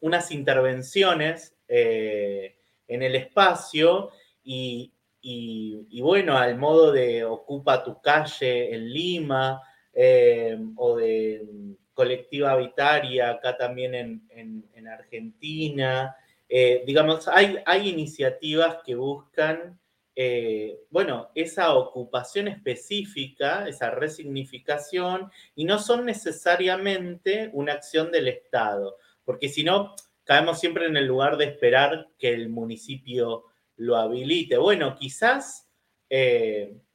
[0.00, 4.10] unas intervenciones eh, en el espacio
[4.42, 4.92] y,
[5.22, 9.62] y bueno, al modo de Ocupa tu calle en Lima,
[10.02, 11.46] eh, o de
[11.92, 16.16] colectiva habitaria acá también en, en, en Argentina,
[16.48, 19.78] eh, digamos, hay, hay iniciativas que buscan,
[20.16, 28.96] eh, bueno, esa ocupación específica, esa resignificación, y no son necesariamente una acción del Estado,
[29.22, 29.94] porque si no,
[30.24, 33.44] caemos siempre en el lugar de esperar que el municipio
[33.76, 34.56] lo habilite.
[34.56, 35.68] Bueno, quizás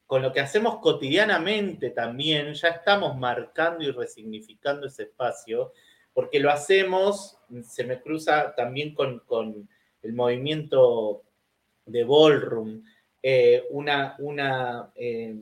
[0.06, 5.74] con lo que hacemos cotidianamente también ya estamos marcando y resignificando ese espacio,
[6.14, 9.68] porque lo hacemos, se me cruza también con,
[10.02, 11.24] el movimiento
[11.86, 12.84] de ballroom,
[13.24, 15.36] eh, una, una, eh,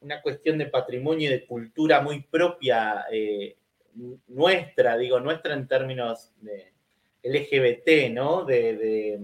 [0.00, 3.06] una, cuestión de patrimonio y de cultura muy propia
[4.26, 6.72] nuestra, digo, nuestra en términos de
[7.22, 8.44] LGBT, ¿no?
[8.44, 9.20] de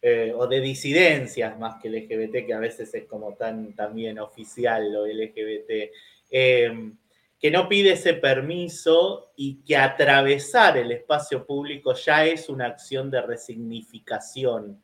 [0.00, 4.92] eh, o de disidencias más que LGBT, que a veces es como tan también oficial
[4.92, 5.90] lo LGBT,
[6.30, 6.92] eh,
[7.36, 13.10] que no pide ese permiso y que atravesar el espacio público ya es una acción
[13.10, 14.80] de resignificación,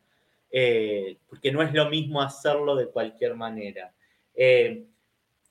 [0.51, 3.95] eh, porque no es lo mismo hacerlo de cualquier manera.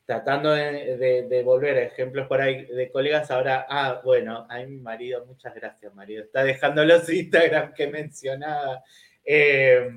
[0.06, 5.26] tratando de, volver a ejemplos por ahí de colegas, ahora, ah, bueno, a mi marido,
[5.26, 8.84] muchas gracias, marido, está dejando los Instagram que mencionaba.
[9.26, 9.90] Eh,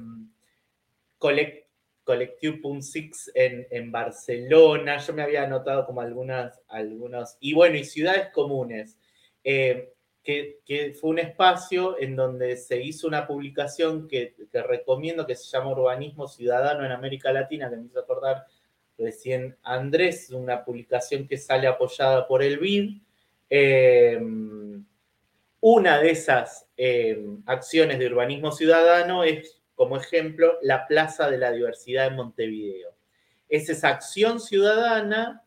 [3.34, 8.96] en, Barcelona, yo me había anotado como algunas, algunos, y bueno, y ciudades comunes,
[9.42, 15.50] eh, que, fue un espacio en donde se hizo una publicación que, recomiendo que se
[15.50, 18.44] llama Urbanismo Ciudadano en América Latina, que me hizo acordar
[18.98, 23.00] recién Andrés, una publicación que sale apoyada por el BID.
[23.48, 24.20] Eh,
[25.68, 31.50] una de esas eh, acciones de urbanismo ciudadano es, como ejemplo, la Plaza de la
[31.50, 32.94] Diversidad en Montevideo.
[33.48, 35.42] Es esa acción ciudadana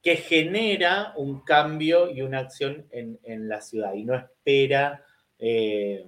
[0.00, 5.04] que genera un cambio y una acción en, la ciudad y no espera,
[5.40, 6.06] eh,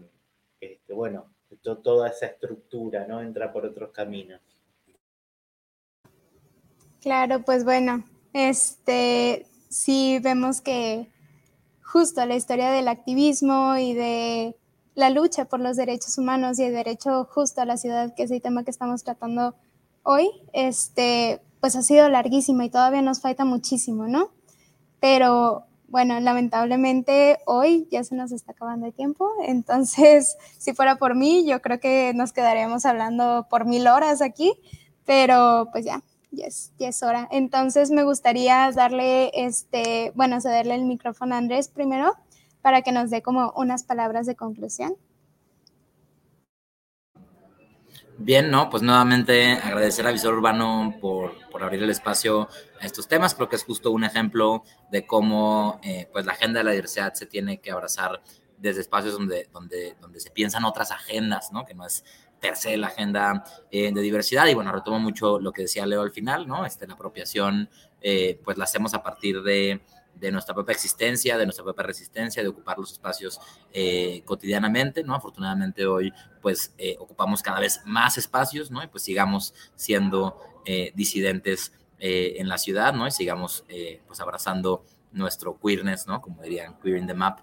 [0.60, 3.20] este, bueno, toda esa estructura, ¿no?
[3.20, 4.40] Entra por otros caminos.
[7.00, 11.11] Claro, pues bueno, este, sí vemos que
[11.92, 14.56] justo la historia del activismo y de
[14.94, 18.30] la lucha por los derechos humanos y el derecho justo a la ciudad, que es
[18.30, 19.54] el tema que estamos tratando
[20.02, 24.30] hoy, este, pues ha sido larguísima y todavía nos falta muchísimo, ¿no?
[25.00, 31.14] Pero bueno, lamentablemente hoy ya se nos está acabando el tiempo, entonces si fuera por
[31.14, 34.54] mí, yo creo que nos quedaríamos hablando por mil horas aquí,
[35.04, 36.02] pero pues ya,
[36.32, 37.28] ya es, hora.
[37.30, 42.16] Entonces me gustaría darle, este, bueno, cederle el micrófono a Andrés primero
[42.62, 44.96] para que nos dé como unas palabras de conclusión.
[48.18, 48.70] Bien, ¿no?
[48.70, 52.48] Pues nuevamente agradecer a Visor Urbano por, abrir el espacio
[52.80, 53.34] a estos temas.
[53.34, 57.14] Creo que es justo un ejemplo de cómo eh, pues la agenda de la diversidad
[57.14, 58.22] se tiene que abrazar
[58.58, 61.64] desde espacios donde, donde, donde se piensan otras agendas, ¿no?
[61.64, 62.04] Que no es
[62.42, 64.46] per se la agenda eh, de diversidad.
[64.48, 66.66] Y bueno, retomo mucho lo que decía Leo al final, ¿no?
[66.66, 67.70] Este, la apropiación,
[68.00, 69.80] eh, pues la hacemos a partir de,
[70.16, 73.40] de, nuestra propia existencia, de nuestra propia resistencia, de ocupar los espacios
[73.72, 75.14] eh, cotidianamente, ¿no?
[75.14, 76.12] Afortunadamente hoy,
[76.42, 78.82] pues, ocupamos cada vez más espacios, ¿no?
[78.82, 80.36] Y pues sigamos siendo
[80.94, 83.06] disidentes en la ciudad, ¿no?
[83.06, 83.64] Y sigamos,
[84.06, 86.20] pues, abrazando nuestro queerness, ¿no?
[86.20, 87.40] Como dirían, queer in the map,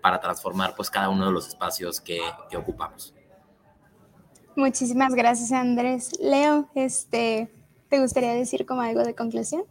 [0.00, 2.20] para transformar, pues, cada uno de los espacios que
[2.56, 3.14] ocupamos.
[4.56, 6.12] Muchísimas gracias, Andrés.
[6.20, 7.48] Leo, este,
[7.88, 9.64] ¿te gustaría decir como algo de conclusión?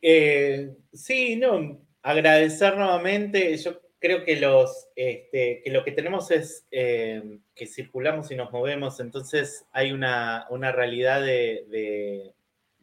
[0.00, 3.54] Eh, sí, no, agradecer nuevamente.
[3.58, 8.50] Yo creo que, los, este, que lo que tenemos es eh, que circulamos y nos
[8.52, 12.32] movemos, entonces hay una, realidad de,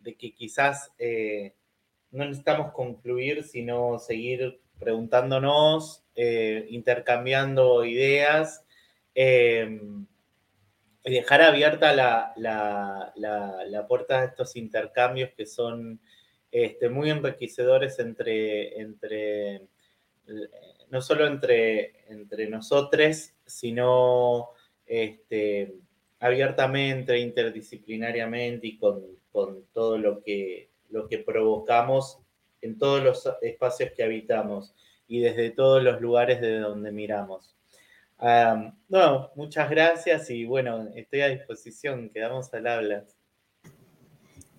[0.03, 1.53] que quizás eh,
[2.11, 8.62] no necesitamos concluir, sino seguir preguntándonos, intercambiando ideas
[9.15, 15.99] Y dejar abierta la, puerta a estos intercambios que son
[16.51, 19.67] este, muy enriquecedores entre, entre
[20.89, 24.49] no solo entre, entre nosotros, sino
[24.85, 25.73] este,
[26.19, 29.03] abiertamente, interdisciplinariamente y con,
[29.73, 32.19] todo lo que, lo que provocamos
[32.61, 34.75] en todos los espacios que habitamos
[35.07, 37.55] y desde todos los lugares de donde miramos
[38.89, 43.03] no, muchas gracias y bueno, estoy a disposición, quedamos al habla.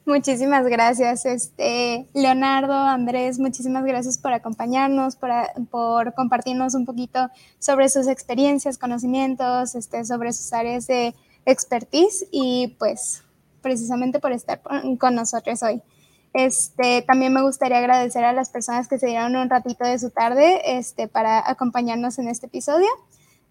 [0.06, 5.30] Muchísimas gracias, este, Leonardo, Andrés, muchísimas gracias por acompañarnos, por,
[5.70, 11.14] por, compartirnos un poquito sobre sus experiencias, conocimientos, este, sobre sus áreas de
[11.46, 13.22] expertise y pues
[13.62, 14.60] precisamente por estar
[14.98, 15.82] con nosotros hoy.
[16.34, 20.10] Este, también me gustaría agradecer a las personas que se dieron un ratito de su
[20.10, 22.88] tarde este, para acompañarnos en este episodio.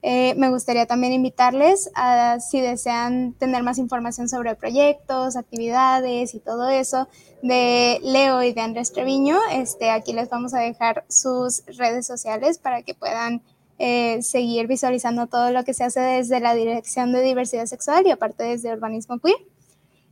[0.06, 6.40] Eh, me gustaría también invitarles a, si desean tener más información sobre proyectos, actividades y
[6.40, 7.08] todo eso,
[7.42, 12.58] de Leo y de Andrés Treviño, este, aquí les vamos a dejar sus redes sociales
[12.58, 13.42] para que puedan
[13.80, 18.12] eh, seguir visualizando todo lo que se hace desde la Dirección de Diversidad Sexual y
[18.12, 19.38] aparte desde Urbanismo Queer.